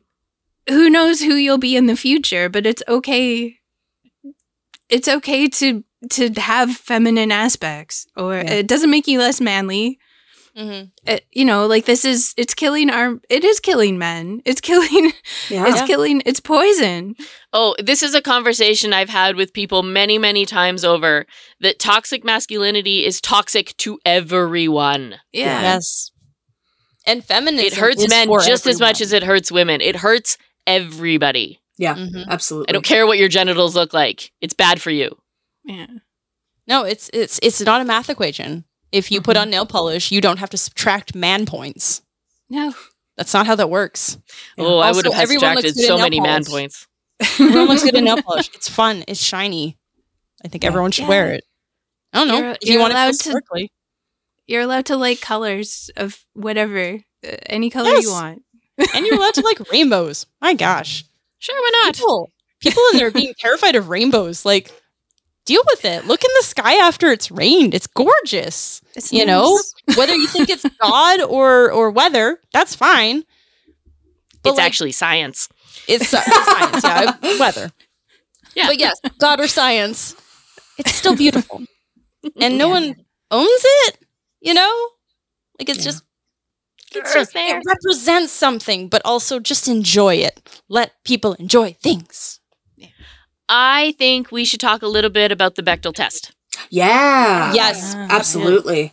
[0.69, 3.59] who knows who you'll be in the future, but it's okay.
[4.89, 8.51] It's okay to to have feminine aspects or Yeah.
[8.61, 9.99] it doesn't make you less manly
[10.57, 10.87] Mm-hmm.
[11.11, 14.41] It, you know, like this is it's killing our it is killing men.
[14.45, 15.13] It's killing
[15.51, 15.67] Yeah.
[15.69, 17.17] it's killing it's poison.
[17.53, 21.27] Oh, this is a conversation I've had with people many, many times over
[21.61, 25.17] that toxic masculinity is toxic to everyone.
[25.33, 25.61] Yeah.
[25.61, 26.13] Yes.
[27.07, 27.67] And feminism.
[27.67, 29.81] It hurts is men for just as much as it hurts women.
[29.81, 31.61] It hurts everybody.
[31.77, 32.29] yeah, Mhm.
[32.29, 32.69] absolutely.
[32.69, 34.31] I don't care what your genitals look like.
[34.41, 35.19] It's bad for you.
[35.65, 35.87] Yeah.
[36.69, 38.65] No, it's it's it's not a math equation.
[38.95, 39.41] If you put Mhm.
[39.43, 42.03] on nail polish, you don't have to subtract man points.
[42.49, 42.73] No.
[43.17, 44.19] That's not how that works.
[44.59, 46.87] Oh, I would have subtracted so nail many man points.
[47.39, 48.51] Everyone looks good in nail polish.
[48.55, 49.05] It's fun.
[49.09, 49.77] It's shiny.
[50.45, 50.69] I think Yeah.
[50.69, 51.09] everyone should Yeah.
[51.09, 51.45] wear it.
[52.13, 52.39] I don't know.
[52.39, 53.73] You're- if you you're want allowed to to- sparkly.
[54.47, 58.05] You're allowed to like colors of whatever, uh, any color Yes.
[58.05, 58.43] you want.
[58.93, 60.27] and you're allowed to like rainbows.
[60.41, 61.05] My gosh.
[61.39, 61.95] Sure, why not?
[61.95, 62.31] People,
[62.61, 64.45] people in there being terrified of rainbows.
[64.45, 64.73] Like,
[65.45, 66.07] deal with it.
[66.07, 67.75] Look in the sky after it's rained.
[67.75, 68.81] It's gorgeous.
[68.97, 69.59] It's You know,
[69.97, 73.25] whether you think it's God or or weather, that's fine.
[74.43, 75.49] But, it's like, actually science.
[75.89, 76.85] it's, uh, it's science,
[77.23, 77.71] yeah, weather.
[78.55, 78.67] Yeah.
[78.69, 80.15] But yes, God or science,
[80.79, 81.63] it's still beautiful,
[82.41, 82.73] and no Yeah.
[82.75, 82.97] one
[83.31, 83.99] owns it.
[84.41, 84.89] You know,
[85.59, 85.85] like it's Yeah.
[85.93, 86.05] just
[86.95, 87.59] It's just there.
[87.59, 90.63] it represents something, but also just enjoy it.
[90.69, 92.41] Let people enjoy things.
[93.49, 96.33] I think we should talk a little bit about the Bechdel test.
[96.71, 97.53] yeah.
[97.53, 97.95] Yes.
[97.97, 98.93] Ah, Absolutely.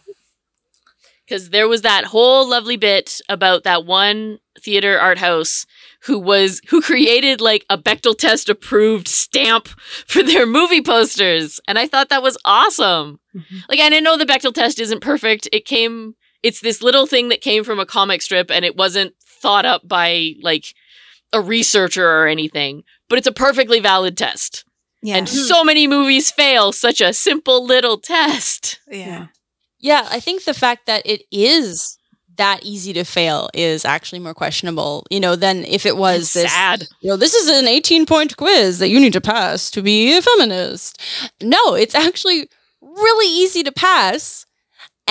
[1.25, 5.65] because there was that whole lovely bit about that one theater art house
[6.05, 9.67] who was who created like a Bechdel test approved stamp
[10.07, 13.19] for their movie posters, and I thought that was awesome.
[13.35, 13.63] Mhm.
[13.69, 15.47] Like I didn't know the Bechdel test isn't perfect.
[15.53, 19.13] It came, it's this little thing that came from a comic strip, and it wasn't
[19.41, 20.73] thought up by like
[21.33, 24.63] a researcher or anything, but it's a perfectly valid test.
[25.01, 25.17] Yeah.
[25.17, 25.37] And mm-hmm.
[25.37, 28.79] so many movies fail such a simple little test.
[28.89, 29.27] yeah.
[29.79, 31.97] Yeah, I think the fact that it is
[32.37, 36.33] that easy to fail is actually more questionable, you know, than if it was It's
[36.33, 36.87] this sad.
[37.01, 40.15] you know, this is an 18 point quiz that you need to pass to be
[40.15, 41.01] a feminist.
[41.41, 42.47] No, it's actually
[42.79, 44.45] really easy to pass.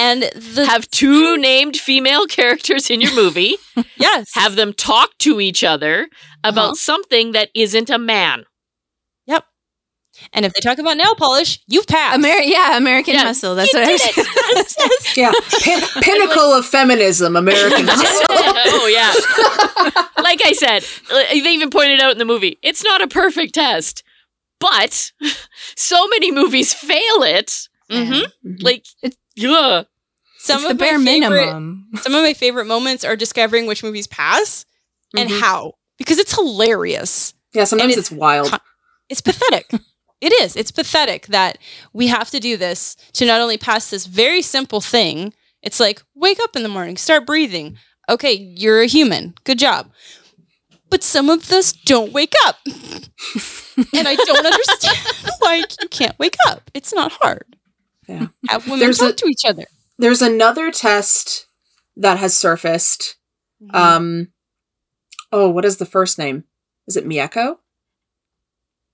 [0.01, 3.57] And the Have two named female characters in your movie.
[3.97, 6.09] yes, have them talk to each other
[6.43, 6.75] about Uh-huh.
[6.75, 8.45] something that isn't a man.
[9.27, 9.45] Yep.
[10.33, 12.17] And if they talk about nail polish, you've passed.
[12.19, 13.25] Amer- yeah, American Yeah.
[13.25, 13.55] Hustle.
[13.55, 15.17] That's You what I did was it.
[15.17, 15.33] Yeah.
[15.63, 18.27] Pin- pinnacle of feminism, American Hustle.
[18.81, 19.13] oh yeah.
[20.23, 20.83] like I said,
[21.31, 24.03] they even pointed out in the movie, it's not a perfect test.
[24.61, 25.13] But
[25.77, 27.69] so many movies fail it.
[27.91, 28.25] Mhm.
[28.63, 29.83] Like It's- yeah.
[30.39, 31.89] Some it's of the bare my favorite, minimum.
[32.01, 34.65] Some of my favorite moments are discovering which movies pass
[35.17, 35.41] and Mhm.
[35.41, 37.35] how because it's hilarious.
[37.53, 38.51] Yeah, sometimes And it's wild.
[39.09, 39.71] It's pathetic.
[40.21, 40.57] it is.
[40.57, 41.59] It's pathetic that
[41.93, 45.35] we have to do this to not only pass this very simple thing.
[45.63, 47.77] It's like wake up in the morning, start breathing.
[48.09, 49.35] Okay, you're a human.
[49.45, 49.91] Good job.
[50.89, 52.57] But some of us don't wake up.
[52.67, 54.99] and I don't understand
[55.39, 56.71] why you can't wake up.
[56.75, 57.45] It's not hard.
[58.11, 58.27] Yeah.
[58.49, 59.65] Have women There's talk a- to each other.
[59.99, 61.47] There's another test
[61.97, 63.17] that has surfaced.
[63.63, 63.77] Mm-hmm.
[63.77, 64.29] Um,
[65.31, 66.45] oh, what is the first name?
[66.87, 67.57] Is it Miyako?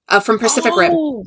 [0.09, 0.93] Uh, from Pacific Rim.
[0.95, 1.25] Oh,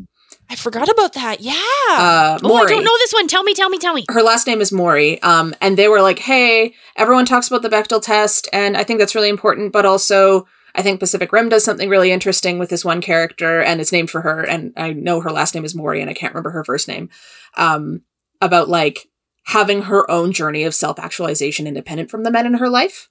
[0.49, 1.41] I forgot about that.
[1.41, 1.53] Yeah.
[1.89, 3.27] Uh, Oh, I don't know this one.
[3.27, 4.05] Tell me, tell me, tell me.
[4.09, 5.21] her last name is Mori.
[5.21, 8.99] Um, and they were like, hey, everyone talks about the Bechdel test, and I think
[8.99, 12.85] that's really important, but also I think Pacific Rim does something really interesting with this
[12.85, 16.01] one character, and it's named for her, and I know her last name is Mori,
[16.01, 17.09] and I can't remember her first name.
[17.57, 18.01] Um,
[18.41, 19.09] about like
[19.45, 23.09] having her own journey of self actualization independent from the men in her life,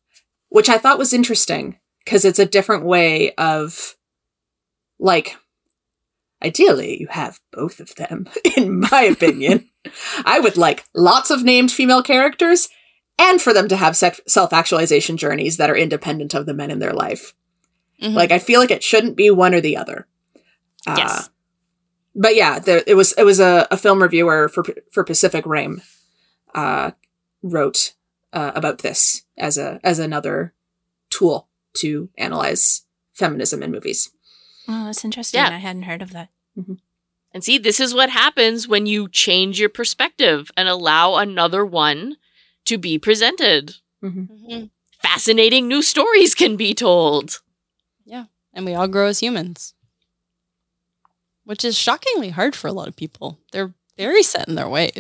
[0.49, 3.97] which I thought was interesting because it's a different way of
[4.99, 5.37] like
[6.43, 9.69] ideally you have both of them in my opinion
[10.25, 12.69] i would like lots of named female characters
[13.19, 16.79] and for them to have sec- self-actualization journeys that are independent of the men in
[16.79, 17.35] their life
[18.03, 18.15] Mhm.
[18.15, 20.07] like i feel like it shouldn't be one or the other
[20.87, 21.31] Uh, Yes.
[22.15, 25.83] but yeah there, it was it was a, a film reviewer for for pacific rim
[26.55, 26.93] uh
[27.43, 27.95] wrote
[28.33, 30.53] uh, about this as a as another
[31.11, 32.83] tool to analyze
[33.15, 34.11] feminism in movies
[34.71, 35.41] Oh, that's interesting.
[35.41, 35.49] Yeah.
[35.49, 36.29] I hadn't heard of that.
[37.33, 42.19] And see, this is what happens when you change your perspective and allow another one
[42.67, 43.77] to be presented.
[44.05, 44.69] Mhm.
[45.01, 47.41] Fascinating new stories can be told.
[48.59, 49.73] And we all grow as humans,
[51.45, 53.39] which is shockingly hard for a lot of people.
[53.53, 54.93] They're very set in their ways.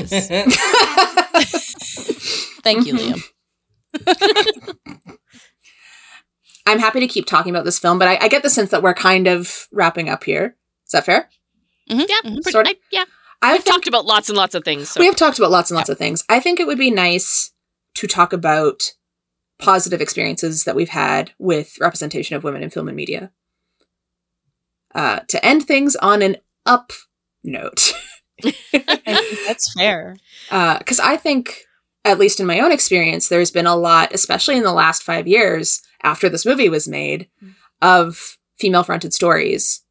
[2.63, 3.21] Thank you, Mhm.
[4.05, 4.77] Liam.
[6.67, 8.83] I'm happy to keep talking about this film, but I, I get the sense that
[8.83, 10.57] we're kind of wrapping up here.
[10.87, 11.29] Is that fair?
[11.91, 12.43] Mhm, Yeah, mhm.
[12.45, 12.73] Sort of.
[12.73, 13.05] I- yeah.
[13.43, 14.89] I We've talked about lots and lots of things.
[14.91, 15.01] So.
[15.01, 16.25] we have talked about lots and lots of things.
[16.29, 17.53] I think it would be nice
[17.95, 18.95] to talk about
[19.59, 23.31] positive experiences that we've had with representation of women in film and media.
[24.95, 26.37] Uh, to end things on an
[26.67, 26.93] up
[27.45, 27.93] note.
[28.73, 30.17] That's fair.
[30.49, 31.65] because I think,
[32.05, 35.27] at least in my own experience, there's been a lot, especially in the last five
[35.27, 37.29] years after this movie was made,
[37.83, 39.83] of female fronted stories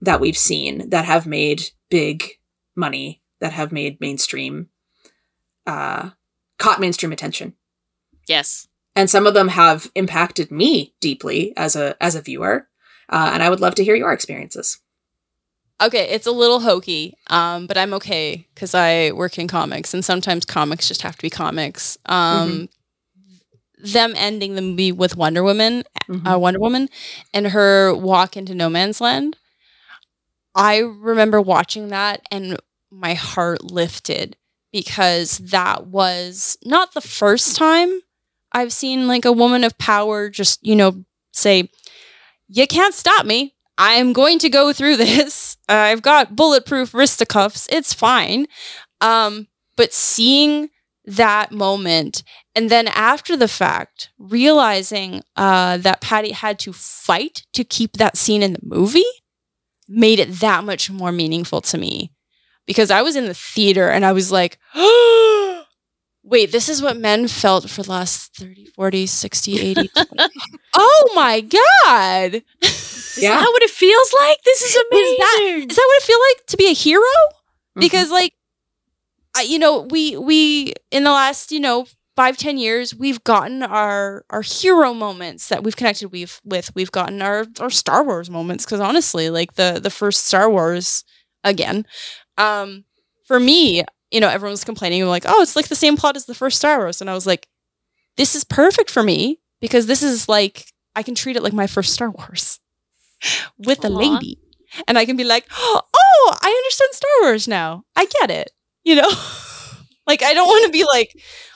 [0.00, 2.24] that we've seen that have made big
[2.76, 4.68] money, that have made mainstream,
[5.66, 6.10] uh,
[6.58, 7.54] caught mainstream attention.
[8.26, 8.68] Yes.
[8.96, 12.68] And some of them have impacted me deeply as a as a viewer.
[13.08, 14.80] Uh, and I would love to hear your experiences.
[15.82, 20.04] Okay, it's a little hokey, um, but I'm okay because I work in comics, and
[20.04, 21.98] sometimes comics just have to be comics.
[22.06, 22.68] Um,
[23.78, 26.32] Them ending the movie with Wonder Woman, Mhm.
[26.34, 26.88] uh, Wonder Woman,
[27.34, 29.36] and her walk into no man's land.
[30.54, 32.56] I remember watching that, and
[32.90, 34.36] my heart lifted
[34.72, 38.00] because that was not the first time
[38.52, 41.68] I've seen like a woman of power just you know say,
[42.54, 45.56] "You can't stop me." I am going to go through this.
[45.68, 47.66] I've got bulletproof wristicuffs.
[47.70, 48.46] It's fine.
[49.00, 50.70] Um, but seeing
[51.06, 52.22] that moment
[52.54, 58.16] and then after the fact, realizing uh, that Patty had to fight to keep that
[58.16, 59.04] scene in the movie
[59.88, 62.12] made it that much more meaningful to me.
[62.66, 64.58] Because I was in the theater and I was like,
[66.24, 69.88] wait, this is what men felt for the last 30, 40, 60, 80.
[69.88, 70.08] 20.
[70.74, 72.42] oh my God.
[72.62, 74.38] Is that what it feels like?
[74.44, 75.16] This is amazing.
[75.18, 77.02] that- Is that what it feel like to be a hero?
[77.76, 78.34] Because like,
[79.36, 83.62] I, you know, we we in the last you know five ten years we've gotten
[83.62, 88.30] our our hero moments that we've connected we've with we've gotten our our Star Wars
[88.30, 91.04] moments because honestly, like the the first Star Wars
[91.42, 91.84] again,
[92.38, 92.84] um,
[93.26, 93.82] for me,
[94.14, 96.58] you know, everyone was complaining like, oh, it's like the same plot as the first
[96.58, 97.48] Star Wars, and I was like,
[98.16, 101.66] this is perfect for me because this is like I can treat it like my
[101.66, 102.60] first Star Wars
[103.58, 104.38] with a lady.
[104.88, 105.82] And I can be like, oh,
[106.42, 107.84] I understand Star Wars now.
[107.96, 108.50] I get it.
[108.84, 109.08] You know?
[110.06, 111.12] like I don't want to be like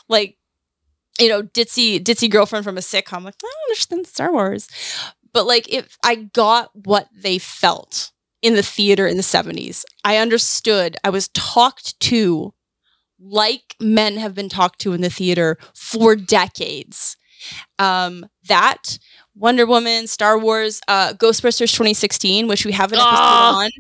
[0.09, 0.37] like
[1.21, 3.23] you know, ditzy ditzy girlfriend from a sitcom.
[3.23, 4.69] Like, I don't understand Star Wars.
[5.33, 8.11] But like if I got what they felt
[8.43, 10.97] in the theater in the 70s, I understood.
[11.05, 12.55] I was talked to
[13.20, 17.16] like men have been talked to in the theater for decades.
[17.78, 18.99] Um, that
[19.34, 23.59] Wonder Woman, Star Wars, uh, Ghostbusters 2016, which we have an episode Ah.
[23.64, 23.70] on.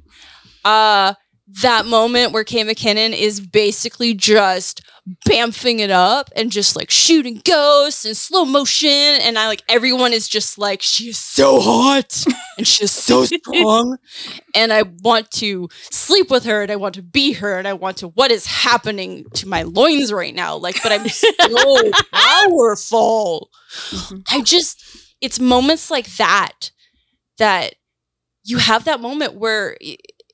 [0.64, 1.14] Uh,
[1.62, 4.82] that moment where Kate McKinnon is basically just
[5.26, 8.88] bamfing it up and just like shooting ghosts in slow motion.
[8.90, 12.24] And I like everyone is just like, she is so hot
[12.56, 13.98] and she is so strong.
[14.54, 17.74] and I want to sleep with her and I want to be her and I
[17.74, 20.56] want to, what is happening to my loins right now?
[20.56, 21.32] Like, but I'm so
[22.12, 23.50] powerful.
[23.90, 24.16] Mm-hmm.
[24.30, 24.82] I just,
[25.20, 26.70] it's moments like that
[27.38, 27.74] that
[28.44, 29.76] you have that moment where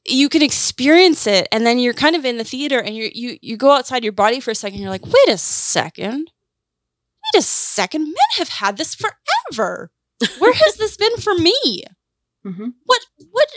[0.07, 3.39] you can experience it and then you're kind of in the theater and you you
[3.41, 6.31] you go outside your body for a second you're like wait a second
[7.35, 9.91] wait a second men have had this forever
[10.39, 11.55] where has this been for me
[12.47, 12.73] Mhm.
[12.85, 13.01] what
[13.31, 13.49] what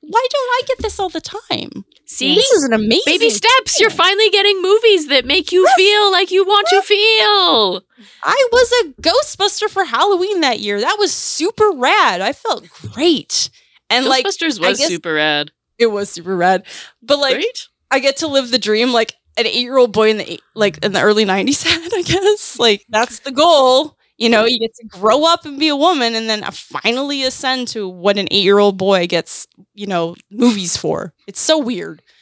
[0.00, 2.36] why don't i get this all the time See?
[2.36, 3.80] this is an amazing Baby steps.
[3.80, 7.82] You're finally getting movies that make you feel like you want to feel.
[8.22, 10.80] I was a Ghostbuster for Halloween that year.
[10.80, 12.20] That was super rad.
[12.20, 13.50] I felt great.
[13.90, 15.50] And like Ghostbusters I was guess- super rad.
[15.78, 16.64] It was super rad.
[17.02, 17.66] But like right?
[17.90, 20.92] I get to live the dream like an 8-year-old boy in the eight, like in
[20.92, 22.58] the early 90s had, I guess.
[22.58, 23.96] Like that's the goal.
[24.18, 27.68] You know, you get to grow up and be a woman and then finally ascend
[27.68, 31.12] to what an 8-year-old boy gets, you know, movies for.
[31.26, 32.02] It's so weird.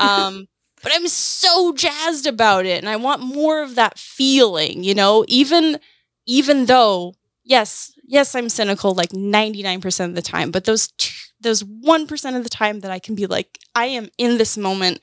[0.00, 0.46] Um
[0.82, 5.24] but I'm so jazzed about it and I want more of that feeling, you know,
[5.28, 5.78] even
[6.26, 11.62] even though yes, yes, I'm cynical like 99% of the time, but those two, those
[11.62, 15.00] 1% of the time that I can be like I am in this moment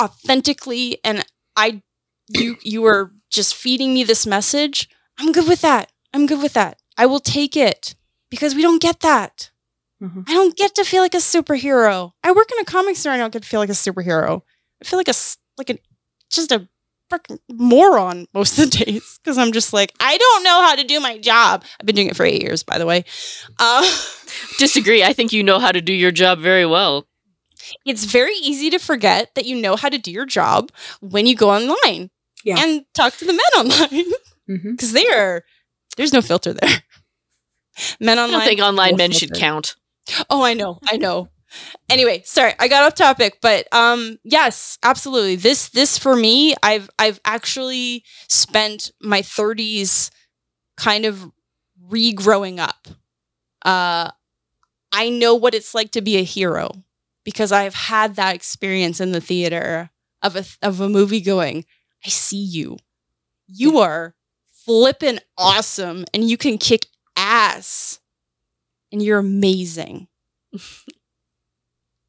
[0.00, 1.24] authentically and
[1.56, 1.82] I
[2.28, 4.88] you you are just feeding me this message.
[5.18, 5.92] I'm good with that.
[6.12, 6.80] I'm good with that.
[6.98, 7.94] I will take it
[8.30, 9.50] because we don't get that.
[10.02, 10.24] Mhm.
[10.28, 12.12] I don't get to feel like a superhero.
[12.22, 14.42] I work in a comic store and I don't get to feel like a superhero.
[14.82, 15.14] I feel like a
[15.56, 15.78] like a
[16.30, 16.68] just a
[17.12, 20.84] freaking moron most of the days because I'm just like I don't know how to
[20.84, 21.64] do my job.
[21.80, 23.04] I've been doing it for eight years, by the way.
[23.58, 23.88] Uh,
[24.58, 25.02] Disagree.
[25.04, 27.06] I think you know how to do your job very well.
[27.84, 31.34] it's very easy to forget that you know how to do your job when you
[31.34, 32.10] go online
[32.44, 32.56] Yeah.
[32.62, 34.12] and talk to the men online
[34.72, 35.42] because they are
[35.96, 36.82] there's no filter there.
[38.00, 38.40] Men I online.
[38.40, 39.76] don't think online no men should count.
[40.30, 41.28] Oh, I know, I know.
[41.88, 45.36] Anyway, sorry, I got off topic, but um yes, absolutely.
[45.36, 50.10] This this for me, I've I've actually spent my 30s
[50.76, 51.30] kind of
[51.90, 52.88] regrowing up.
[53.64, 54.10] Uh
[54.92, 56.70] I know what it's like to be a hero
[57.24, 59.90] because I've had that experience in the theater
[60.22, 61.64] of a of a movie going,
[62.04, 62.78] I see you.
[63.48, 64.14] You are
[64.66, 66.86] flippin' awesome and you can kick
[67.16, 68.00] ass.
[68.92, 70.08] And you're amazing.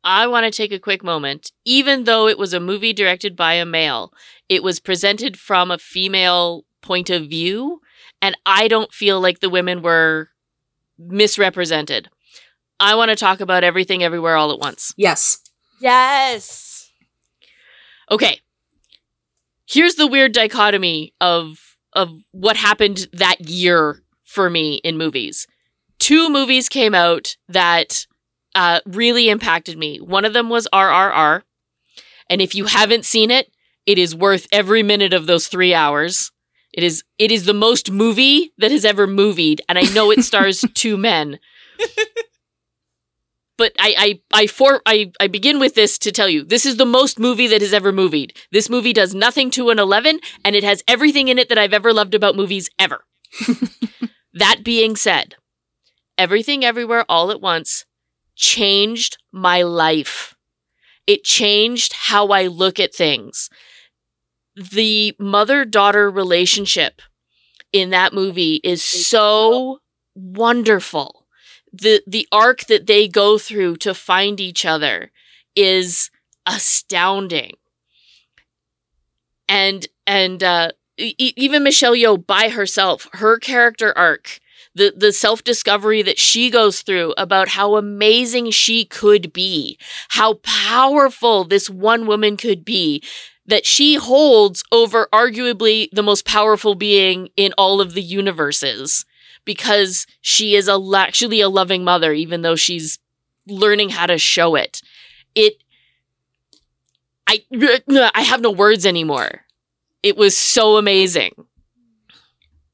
[0.08, 1.52] I want to take a quick moment.
[1.66, 4.14] Even though it was a movie directed by a male,
[4.48, 7.82] it was presented from a female point of view,
[8.22, 10.30] and I don't feel like the women were
[10.98, 12.08] misrepresented.
[12.80, 14.94] I want to talk about everything everywhere all at once.
[14.96, 15.42] Yes.
[15.82, 16.90] Yes.
[18.10, 18.40] Okay.
[19.68, 25.48] Here's the weird dichotomy of of what happened that year for me in movies.
[26.00, 28.06] Two movies came out that
[28.56, 29.98] uh, really impacted me.
[30.00, 31.44] One of them was RRR,
[32.30, 33.52] and if you haven't seen it,
[33.86, 36.32] it is worth every minute of those three hours.
[36.74, 40.24] It is it is the most movie that has ever movied, and I know it
[40.24, 41.40] stars two men.
[43.58, 46.78] But I I I for I, I begin with this to tell you this is
[46.78, 48.38] the most movie that has ever movied.
[48.52, 51.74] This movie does nothing to an eleven, and it has everything in it that I've
[51.74, 53.04] ever loved about movies ever.
[54.34, 55.36] that being said,
[56.18, 57.86] everything everywhere all at once
[58.38, 60.36] changed my life.
[61.08, 63.50] It changed how I look at things.
[64.56, 67.02] The mother daughter relationship
[67.74, 69.80] in that movie is so
[70.16, 71.28] wonderful.
[71.74, 75.12] The the arc that they go through to find each other
[75.56, 76.12] is
[76.46, 77.54] astounding.
[79.48, 84.40] And and uh even Michelle Yeoh by herself, her character arc
[84.78, 89.78] the the self discovery that she goes through about how amazing she could be,
[90.10, 93.04] how powerful this one woman could be,
[93.46, 99.06] that she holds over arguably the most powerful being in all of the universes
[99.46, 103.00] because she is a actually a loving mother even though she's
[103.48, 104.82] learning how to show it.
[105.36, 105.64] It
[107.26, 107.44] I
[108.14, 109.42] I have no words anymore.
[110.04, 111.32] It was so amazing.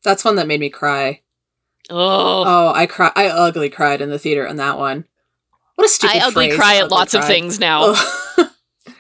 [0.04, 1.22] That's one that made me cry.
[1.90, 3.12] Oh, Oh, I cry.
[3.16, 5.06] I ugly cried in the theater on that one.
[5.76, 6.18] What a stupid.
[6.18, 7.94] I ugly phrase, cry at ugly lots of things now.
[7.96, 8.50] Ugh.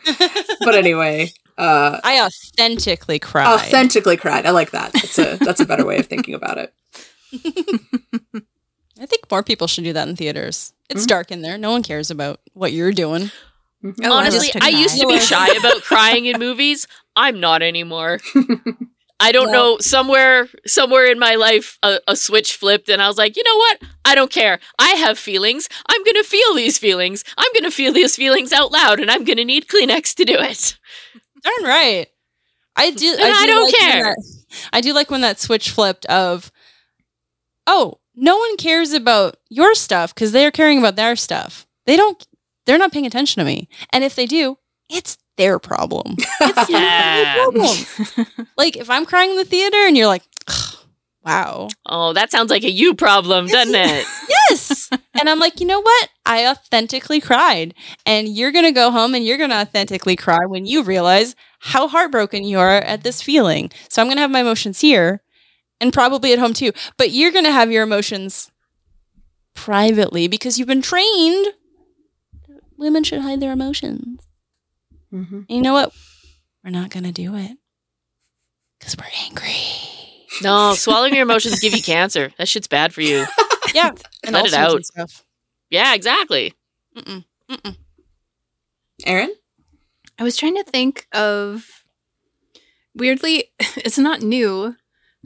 [0.61, 3.47] but anyway, uh, I authentically cried.
[3.53, 4.45] authentically cried.
[4.45, 4.91] I like that.
[4.93, 6.73] That's a that's a better way of thinking about it.
[8.99, 10.73] I think more people should do that in theaters.
[10.89, 11.07] It's Mhm.
[11.07, 11.57] dark in there.
[11.57, 13.31] No one cares about what you're doing.
[13.85, 16.87] Oh, I Honestly, love I used to be shy about crying in movies.
[17.15, 18.19] I'm not anymore.
[19.23, 19.77] I don't know.
[19.79, 23.57] Somewhere, somewhere in my life, a, a switch flipped, and I was like, you know
[23.57, 23.81] what?
[24.05, 24.59] I don't care.
[24.79, 25.69] I have feelings.
[25.87, 27.23] I'm gonna feel these feelings.
[27.37, 30.77] I'm gonna feel these feelings out loud, and I'm gonna need Kleenex to do it.
[31.43, 32.07] Darn right.
[32.75, 33.11] I do.
[33.11, 34.03] And I don't like care.
[34.03, 36.51] that- I do like when that switch flipped of,
[37.67, 41.65] oh, no one cares about your stuff because they're caring about their stuff.
[41.85, 42.25] They don't.
[42.65, 44.57] They're not paying attention to me, and if they do,
[44.89, 46.15] it's their problem.
[46.41, 47.43] It's Yeah.
[47.45, 47.65] not my
[48.25, 48.47] problem.
[48.57, 50.23] like if I'm crying in the theater and you're like,
[51.25, 54.05] wow, Oh, that sounds like a you problem, doesn't it?
[54.29, 54.89] yes.
[55.19, 56.09] and I'm like, you know what?
[56.25, 57.73] I authentically cried.
[58.05, 61.35] And you're going to go home and you're going to authentically cry when you realize
[61.59, 63.71] how heartbroken you are at this feeling.
[63.89, 65.21] So I'm going to have my emotions here
[65.79, 66.71] and probably at home too.
[66.97, 68.51] But you're going to have your emotions
[69.53, 71.47] privately because you've been trained.
[72.49, 74.19] that Women should hide their emotions.
[75.13, 75.45] Mhm.
[75.47, 75.93] You know what?
[76.63, 77.57] We're not going to do it
[78.79, 79.55] because we're angry.
[80.41, 82.31] No, swallowing your emotions give you cancer.
[82.37, 83.25] That shit's bad for you.
[83.73, 83.91] Yeah.
[84.23, 84.81] And Let it out.
[85.71, 86.53] Yeah, exactly.
[86.95, 87.23] Mm-mm.
[87.49, 87.75] Mm-mm.
[89.03, 89.33] Erin,
[90.19, 91.83] I was trying to think of
[92.93, 93.45] weirdly,
[93.77, 94.75] it's not new.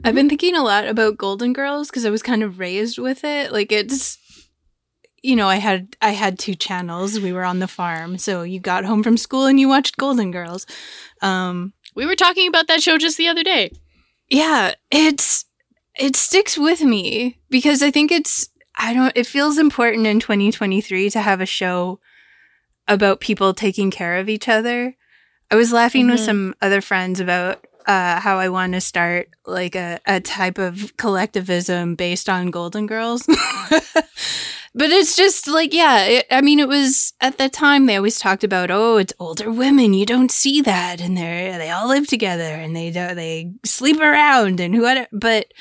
[0.02, 3.22] I've been thinking a lot about Golden Girls because I was kind of raised with
[3.22, 3.52] it.
[3.52, 4.16] Like it's
[5.22, 7.18] you know, I had I had two channels.
[7.20, 10.30] We were on the farm, so you got home from school and you watched Golden
[10.30, 10.66] Girls.
[11.22, 13.70] Um We were talking about that show just the other day.
[14.30, 15.44] yeah, it's
[15.96, 21.10] it sticks with me because I think it's I don't it feels important in 2023
[21.10, 21.98] to have a show
[22.86, 24.94] about people taking care of each other.
[25.50, 26.24] I was laughing with Mhm.
[26.26, 30.94] some other friends about uh, how I want to start like a, a type of
[30.98, 33.24] collectivism based on Golden Girls.
[33.26, 38.20] but it's just like, yeah, it, I mean, it was at the time they always
[38.20, 39.94] talked about, oh, it's older women.
[39.94, 41.00] You don't see that.
[41.00, 45.06] And they they all live together and they do, they sleep around and whoever.
[45.10, 45.54] But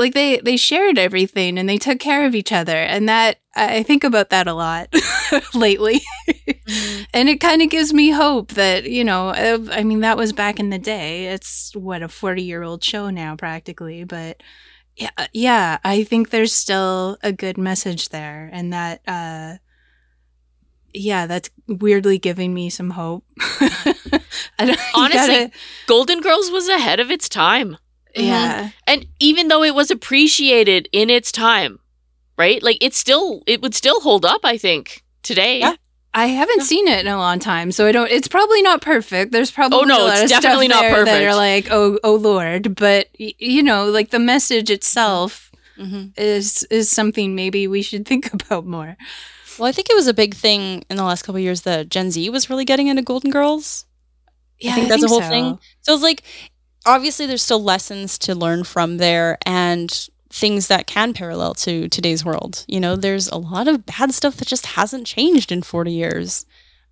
[0.00, 3.82] like they they shared everything and they took care of each other and that I
[3.82, 4.88] think about that a lot
[5.54, 6.00] lately.
[7.12, 9.28] and it kind of gives me hope that, you know,
[9.70, 11.26] I mean that was back in the day.
[11.26, 14.42] It's what a 40-year-old show now practically, but
[14.96, 19.56] yeah, uh, yeah, I think there's still a good message there and that uh
[20.92, 23.24] yeah, that's weirdly giving me some hope.
[24.58, 25.50] Honestly, gotta-
[25.86, 27.76] Golden Girls was ahead of its time.
[28.14, 28.70] Yeah.
[28.86, 31.78] And even though it was appreciated in its time,
[32.36, 32.62] right?
[32.62, 35.60] Like it's still it would still hold up, I think, today.
[35.60, 35.74] Yeah.
[36.12, 38.10] I haven't seen it in a long time, so I don't.
[38.10, 39.30] It's probably not perfect.
[39.30, 41.68] There's probably Oh, no, a lot it's of stuff definitely not there That are like,
[41.70, 47.34] oh, oh Lord, but y- you know, like the message itself hmm is is something
[47.36, 48.96] maybe we should think about more.
[49.56, 51.88] Well, I think it was a big thing in the last couple of years that
[51.90, 53.86] Gen Z was really getting into Golden Girls.
[54.58, 55.28] Yeah, I think that's a whole so.
[55.28, 55.58] thing.
[55.82, 56.22] So it's like,
[56.86, 62.24] obviously, there's still lessons to learn from there and things that can parallel to today's
[62.24, 62.64] world.
[62.68, 66.46] You know, there's a lot of bad stuff that just hasn't changed in 40 years.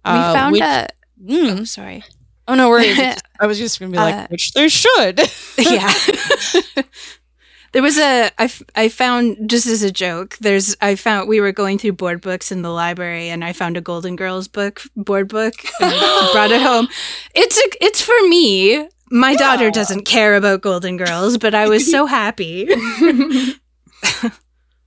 [0.05, 0.89] We Uh, found which- a.
[1.25, 1.61] Mm.
[1.61, 2.05] Oh, sorry.
[2.49, 2.99] oh, no worries.
[2.99, 5.21] It's- I was just going to be like, Uh, which there should.
[5.59, 5.93] yeah.
[7.73, 10.37] there was a I, f- I found just as a joke.
[10.41, 13.77] There's I found we were going through board books in the library, and I found
[13.77, 15.55] a Golden Girls book board book.
[15.81, 15.93] And
[16.33, 16.89] brought it home.
[17.35, 18.89] It's a, it's for me.
[19.11, 22.69] My daughter doesn't care about Golden Girls, but I was so happy.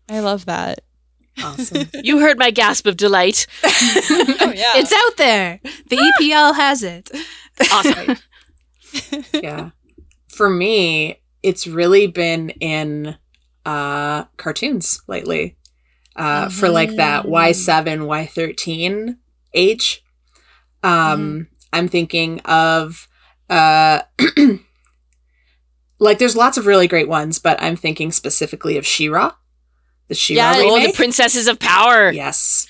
[0.09, 0.81] I love that.
[1.41, 1.87] Awesome.
[2.03, 3.47] You heard my gasp of delight.
[4.43, 4.71] Oh, yeah.
[4.75, 5.59] It's out there.
[5.87, 7.09] The EPL has it.
[7.71, 8.17] Awesome.
[9.33, 9.69] yeah.
[10.27, 13.15] For me, it's really been in
[13.65, 15.57] uh cartoons lately.
[16.15, 19.17] Uh for like that Y7, Y13
[19.53, 20.03] age.
[20.83, 23.07] Um I'm thinking of
[23.51, 24.01] uh
[25.99, 29.33] like there's lots of really great ones, but I'm thinking specifically of She-Ra.
[30.07, 32.11] The She-Ra Yeah, oh, the princesses of power.
[32.11, 32.65] Yes.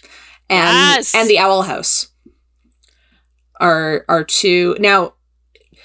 [0.49, 1.16] And Yes.
[1.16, 2.08] and the Owl House
[3.60, 5.14] are are two now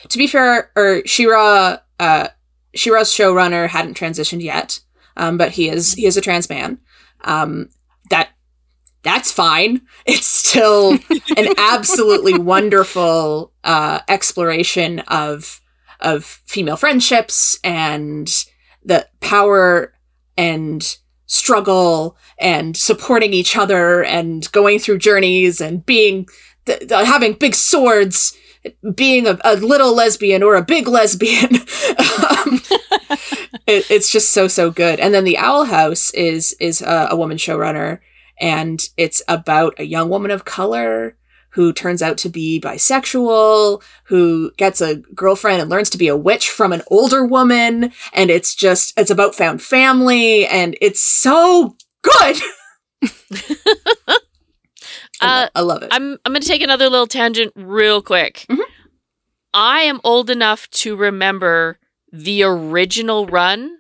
[0.09, 2.28] to be fair, or She-Ra uh
[2.74, 4.81] She-Ra's showrunner hadn't transitioned yet.
[5.16, 6.78] Um, but he is he is a trans man.
[7.24, 7.68] Um
[8.10, 8.31] that
[9.07, 9.83] that's fine.
[10.05, 10.99] It's still
[11.37, 15.61] an absolutely wonderful uh exploration of
[16.01, 18.28] of female friendships and
[18.85, 19.95] the power
[20.37, 20.97] and
[21.27, 26.27] struggle and supporting each other and going through journeys and being
[26.66, 28.37] th- th- having big swords
[28.95, 31.57] being a, a little lesbian or a big lesbian.
[31.99, 32.61] Um,
[33.66, 35.01] it, it's just so so good.
[35.01, 38.01] And then the owl house is is a, a woman showrunner
[38.40, 41.16] and it's about a young woman of color
[41.50, 46.16] who turns out to be bisexual, who gets a girlfriend and learns to be a
[46.16, 47.92] witch from an older woman.
[48.12, 52.36] And it's just, it's about found family and it's so good.
[55.20, 55.88] I, Uh, I love it.
[55.92, 58.44] I'm I'm going to take another little tangent real quick.
[58.50, 58.58] Mhm.
[59.54, 61.78] I am old enough to remember
[62.12, 63.78] the original run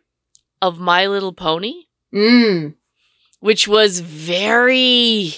[0.62, 1.84] of My Little Pony,
[2.14, 2.75] Mm.
[3.46, 5.32] Which was very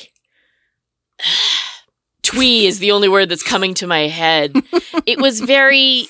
[2.23, 4.57] twee is the only word that's coming to my head.
[5.07, 6.09] it was very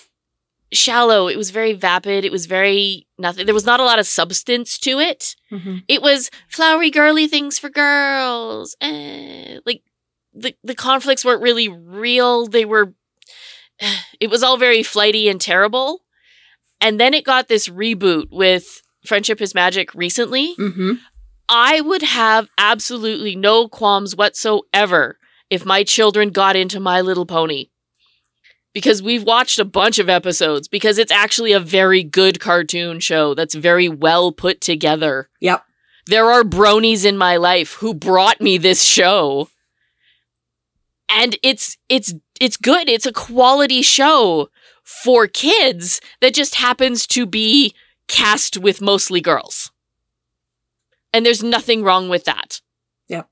[0.70, 3.47] shallow, it was very vapid, it was very nothing.
[3.47, 5.35] There was not a lot of substance to it.
[5.51, 5.83] Mhm.
[5.89, 8.77] It was flowery, girly things for girls.
[8.81, 9.83] Eh, like
[10.33, 12.47] the the conflicts weren't really real.
[12.47, 12.95] They were.
[14.20, 16.03] It was all very flighty and terrible.
[16.81, 20.55] And then it got this reboot with Friendship is Magic recently.
[20.57, 20.93] Mm-hmm.
[21.49, 25.19] I would have absolutely no qualms whatsoever
[25.49, 27.69] if my children got into My Little Pony.
[28.75, 33.35] Because we've watched a bunch of episodes, because it's actually a very good cartoon show
[33.35, 35.31] that's very well put together.
[35.41, 35.65] Yep.
[36.07, 39.49] There are bronies in my life who brought me this show.
[41.09, 42.89] And it's it's it's good.
[42.89, 44.51] It's a quality show
[44.85, 47.75] for kids that just happens to be
[48.07, 49.70] cast with mostly girls.
[51.12, 52.60] And there's nothing wrong with that.
[53.09, 53.28] Yep.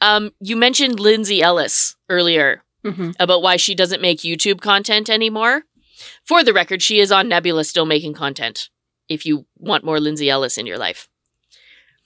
[0.00, 3.10] Um you mentioned Lindsay Ellis earlier Mm-hmm.
[3.20, 5.64] about why she doesn't make YouTube content anymore.
[6.24, 8.70] For the record, she is on Nebula still making content
[9.06, 11.06] if you want more Lindsay Ellis in your life.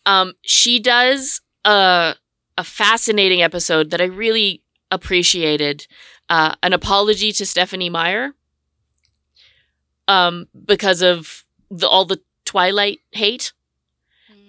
[0.04, 2.16] Um, she does a,
[2.58, 5.86] a fascinating episode that I really appreciated
[6.28, 8.32] uh, an apology to Stephenie Meyer
[10.08, 13.52] um, because of the, all the Twilight hate.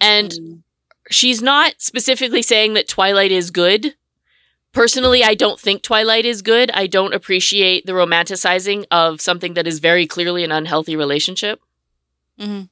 [0.01, 0.63] And
[1.09, 3.95] she's not specifically saying that Twilight is good.
[4.71, 6.69] Personally, I don't think Twilight is good.
[6.71, 11.61] I don't appreciate the romanticizing of something that is very clearly an unhealthy relationship.
[12.39, 12.69] Mhm.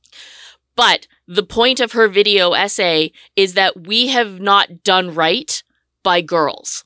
[0.75, 5.63] But the point of her video essay is that we have not done right
[6.03, 6.83] by girls.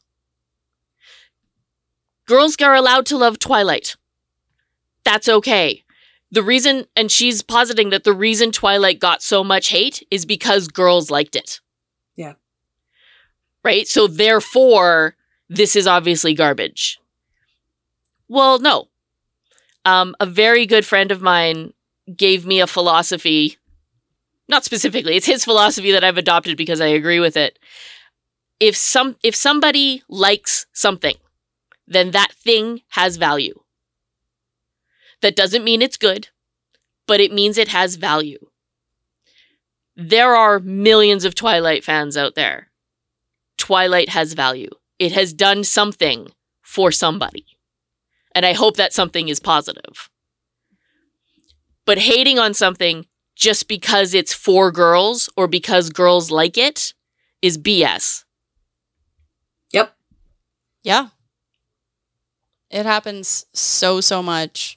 [2.28, 3.96] Girls are allowed to love Twilight.
[5.04, 5.84] That's okay.
[6.32, 10.68] The reason, and she's positing that the reason Twilight got so much hate is because
[10.68, 11.62] girls liked it.
[12.16, 12.34] Yeah.
[13.64, 13.88] Right?
[13.88, 15.16] So therefore,
[15.50, 17.00] this is obviously garbage.
[18.28, 18.90] Well, no.
[19.86, 21.74] Um, a very good friend of mine
[22.16, 23.58] gave me a philosophy.
[24.50, 27.58] Not specifically, it's his philosophy that I've adopted because I agree with it.
[28.60, 31.16] If some if somebody likes something,
[31.88, 33.62] then that thing has value.
[35.22, 36.30] That doesn't mean it's good,
[37.08, 38.40] but it means it has value.
[39.96, 42.70] There are millions of Twilight fans out there.
[43.58, 44.70] Twilight has value.
[45.00, 46.30] It has done something
[46.62, 47.46] for somebody.
[48.36, 50.10] And I hope that something is positive.
[51.86, 56.94] But hating on something just because it's for girls or because girls like it
[57.42, 58.26] is BS.
[59.72, 59.96] Yep.
[60.84, 61.08] Yeah.
[62.70, 64.77] It happens so, so much.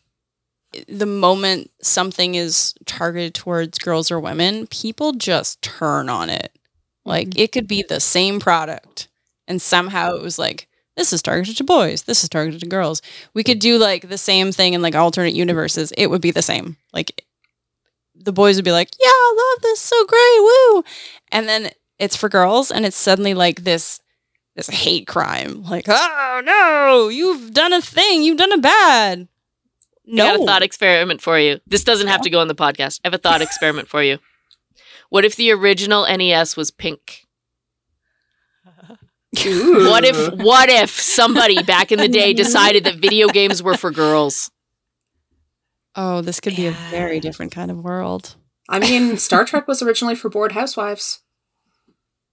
[0.88, 6.56] The moment something is targeted towards girls or women, people just turn on it.
[7.04, 7.40] Like mm-hmm.
[7.40, 9.08] it could be the same product,
[9.48, 13.02] and somehow it was like, this is targeted to boys, this is targeted to girls.
[13.34, 15.92] We could do like the same thing in like alternate universes.
[15.98, 16.76] It would be the same.
[16.92, 17.24] Like
[18.14, 20.84] the boys would be like, yeah, I love this, so great, woo.
[21.32, 24.00] And then it's for girls, and it's suddenly like this
[24.56, 25.64] this hate crime.
[25.64, 29.28] Like, oh no, you've done a thing, you've done a bad.
[30.12, 31.60] I got a thought experiment for you.
[31.66, 33.00] This doesn't have to go on the podcast.
[33.04, 34.18] I have a thought experiment for you.
[35.08, 37.26] What if the original NES was pink?
[39.32, 43.90] What if what if somebody back in the day decided that video games were for
[43.92, 44.50] girls?
[45.96, 48.36] oh, this could be a very different kind of world.
[48.68, 51.20] I mean, Star Trek was originally for bored housewives.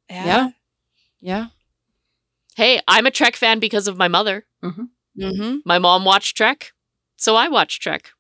[0.10, 0.50] Yeah,
[1.20, 1.48] yeah.
[2.56, 4.46] Hey, I'm a Trek fan because of my mother.
[4.64, 5.58] Mm-hmm.
[5.66, 6.72] My mom watched Trek,
[7.18, 8.12] so I watched Trek.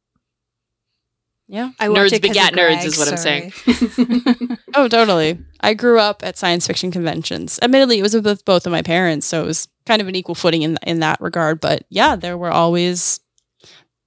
[1.47, 1.71] Yeah.
[1.79, 4.57] I Nerds watch it 'cause begat nerds is what I'm saying.
[4.75, 5.39] Oh, totally.
[5.61, 7.57] I grew up at science fiction conventions.
[7.61, 10.35] Admittedly, it was with both of my parents, so it was kind of an equal
[10.35, 11.61] footing in in that regard.
[11.61, 13.21] But yeah, there were always.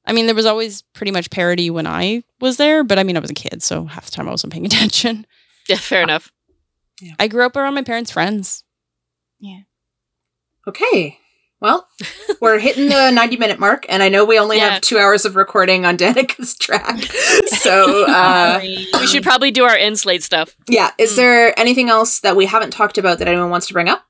[0.07, 3.17] I mean, there was always pretty much parody when I was there, but I mean,
[3.17, 5.27] I was a kid, so half the time I wasn't paying attention.
[5.69, 6.31] Yeah, fair enough.
[7.19, 8.65] I grew up around my parents' friends.
[9.41, 9.61] Yeah.
[10.69, 11.19] Okay.
[11.61, 11.87] Well,
[12.41, 14.71] we're hitting the 90 minute mark, and I know we only Yeah.
[14.75, 16.99] have two hours of recording on Danica's track.
[17.47, 20.57] So, uh, We should probably do our end slate stuff.
[20.69, 21.17] yeah, is Mm.
[21.17, 24.07] there anything else that we haven't talked about that anyone wants to bring up?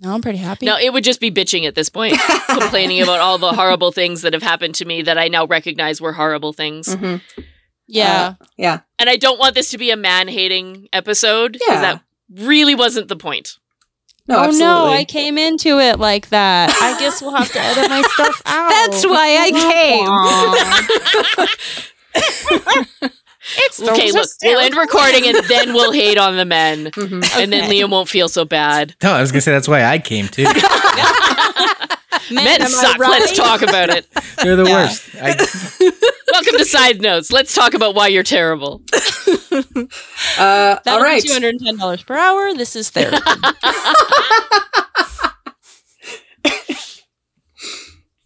[0.00, 0.64] No, I'm pretty happy.
[0.64, 2.16] No, it would just be bitching at this point,
[2.46, 6.00] complaining about all the horrible things that have happened to me that I now recognize
[6.00, 6.86] were horrible things.
[6.94, 7.20] Mhm.
[7.88, 8.80] yeah, Yeah.
[9.00, 11.80] And I don't want this to be a man hating episode because Yeah.
[11.80, 12.02] that
[12.32, 13.57] really wasn't the point.
[14.28, 14.66] No, oh absolutely.
[14.66, 16.70] no, I came into it like that.
[16.82, 18.68] I guess we'll have to edit my stuff out.
[18.68, 19.50] That's why I
[23.00, 23.10] came.
[23.58, 26.86] it's Okay, look, we'll end recording and then we'll hate on the men.
[26.98, 27.24] Mhm.
[27.38, 28.94] And then Liam won't feel so bad.
[29.02, 30.42] No, I was gonna say that's why I came too.
[32.30, 32.98] Men am I suck.
[32.98, 33.10] right?
[33.20, 34.06] Let's talk about it.
[34.42, 34.84] They're the Yeah.
[34.84, 35.02] worst.
[35.14, 35.34] I,
[36.32, 37.32] Welcome to Side Notes.
[37.32, 38.82] Let's talk about why you're terrible.
[40.38, 41.22] Uh, all right.
[41.24, 42.52] Two hundred and ten dollars per hour.
[42.54, 43.18] This is therapy.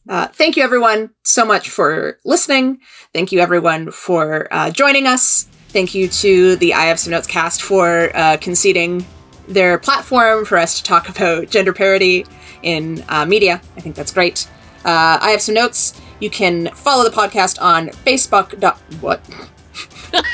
[0.08, 2.80] Uh, thank you, everyone, so much for listening.
[3.14, 5.44] Thank you, everyone, for uh, joining us.
[5.68, 9.06] Thank you to the I Have Some Notes cast for uh, conceding
[9.48, 12.26] their platform for us to talk about gender parity
[12.62, 13.60] in uh, media.
[13.76, 14.48] I think that's great.
[14.84, 16.00] Uh, I Have Some Notes.
[16.20, 18.58] You can follow the podcast on Facebook.
[18.60, 19.22] Dot, what?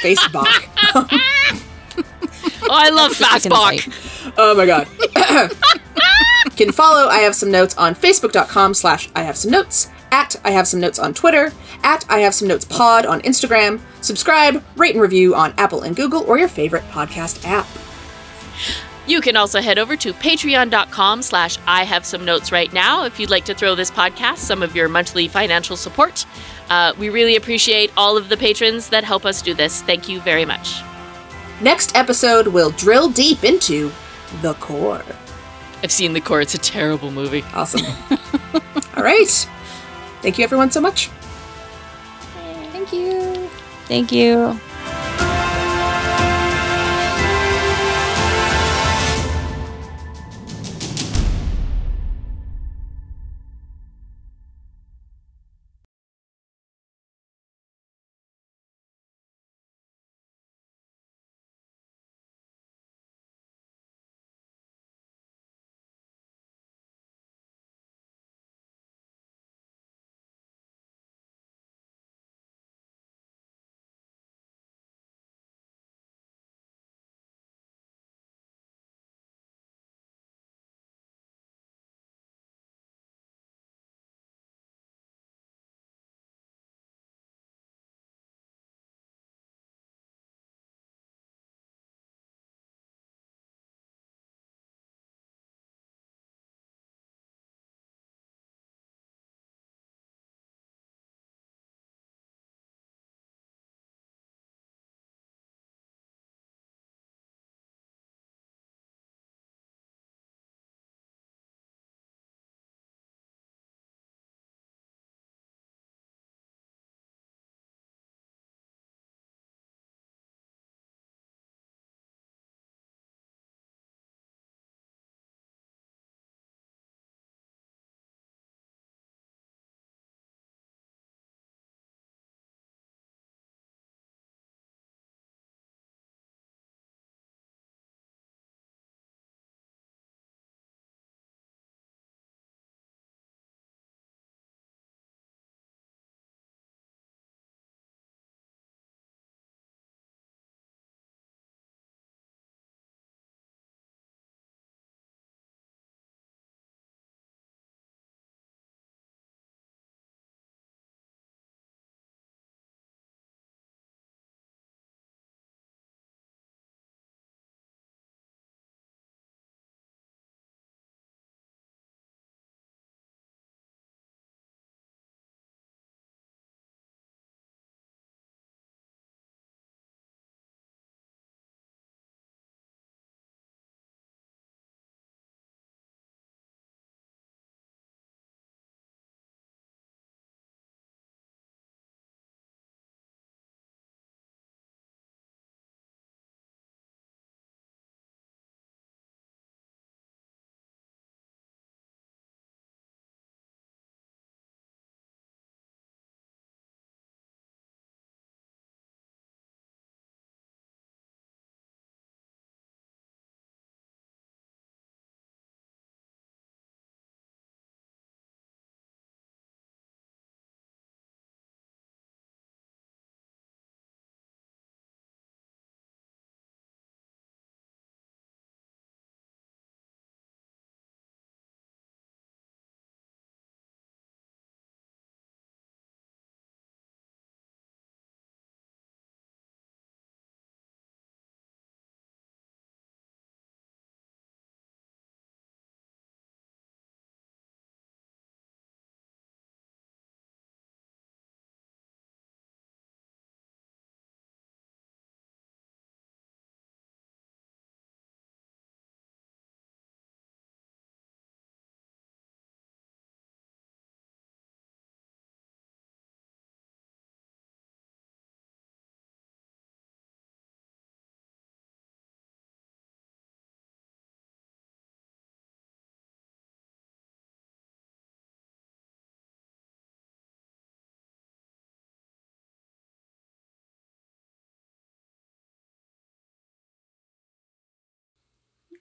[0.03, 0.47] Facebook.
[2.71, 4.35] Oh, I love Facebook.
[4.37, 4.87] Oh my god.
[6.59, 10.35] You can follow I Have Some Notes on Facebook.com slash I Have Some Notes, at
[10.45, 11.53] I Have Some Notes on Twitter,
[11.85, 15.95] at I Have Some Notes Pod on Instagram, subscribe, rate and review on Apple and
[15.95, 17.69] Google or your favorite podcast app.
[19.07, 23.21] You can also head over to patreon.com slash I have some notes right now if
[23.21, 26.27] you'd like to throw this podcast some of your monthly financial support.
[26.69, 29.83] Uh, we really appreciate all of the patrons that help us do this.
[29.83, 30.81] Thank you very much.
[31.61, 33.93] Next episode we'll drill deep into
[34.43, 35.05] the core.
[35.83, 36.41] I've seen The Core.
[36.41, 37.45] It's a terrible movie.
[37.55, 37.85] Awesome.
[38.97, 39.49] All right.
[40.23, 41.09] Thank you everyone so much.
[42.73, 43.49] Thank you.
[43.87, 44.61] Thank you.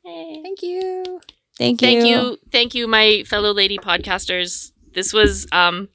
[0.07, 1.19] Thank you.
[1.57, 1.87] Thank you.
[1.87, 4.71] Thank you, thank you, my fellow lady podcasters.
[4.93, 5.89] This was um,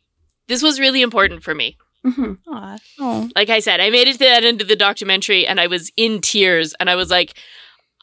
[0.49, 1.77] this was really important for me.
[2.05, 2.39] Mhm.
[2.49, 2.79] Aw.
[3.01, 5.69] Oh, Like I said, I made it to that end of the documentary, and I
[5.69, 7.35] was in tears, and I was like,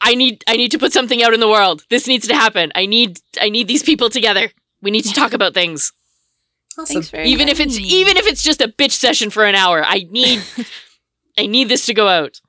[0.02, 1.84] I need, I need to put something out in the world.
[1.90, 2.72] This needs to happen.
[2.74, 4.50] I need, I need these people together.
[4.80, 5.92] We need to talk about things,
[6.78, 6.86] Awesome.
[6.94, 9.84] Thanks very even if it's, even if it's just a bitch session for an hour.
[9.84, 10.42] I need,
[11.38, 12.40] I need this to go out.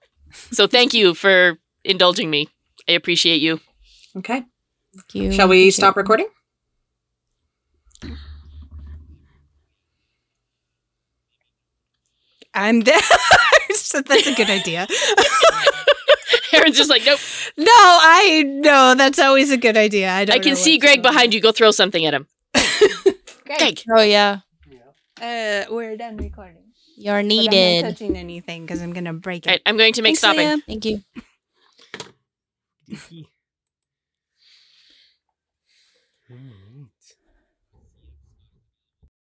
[0.51, 2.47] So thank you for indulging me.
[2.87, 3.59] I appreciate you.
[4.17, 4.43] Okay.
[4.95, 5.31] thank you.
[5.31, 6.27] Shall we stop recording?
[12.53, 13.01] I'm dead.
[13.73, 14.87] so that's a good idea.
[16.53, 17.19] Erin's just like, nope.
[17.57, 20.11] No, I no, that's always a good idea.
[20.11, 21.39] I don't I can know see Greg behind you.
[21.41, 22.27] Go throw something at him.
[23.45, 23.81] Greg.
[23.95, 24.39] Oh yeah,
[25.19, 25.23] on.
[25.23, 26.71] Uh, we're done recording.
[26.97, 27.83] you're But I'm needed.
[27.83, 29.49] not touching anything because I'm gonna break it.
[29.49, 30.39] All right, I'm going to make Thanks, stopping.
[30.47, 30.57] Leah.
[30.67, 31.03] Thank you.
[32.91, 33.30] He.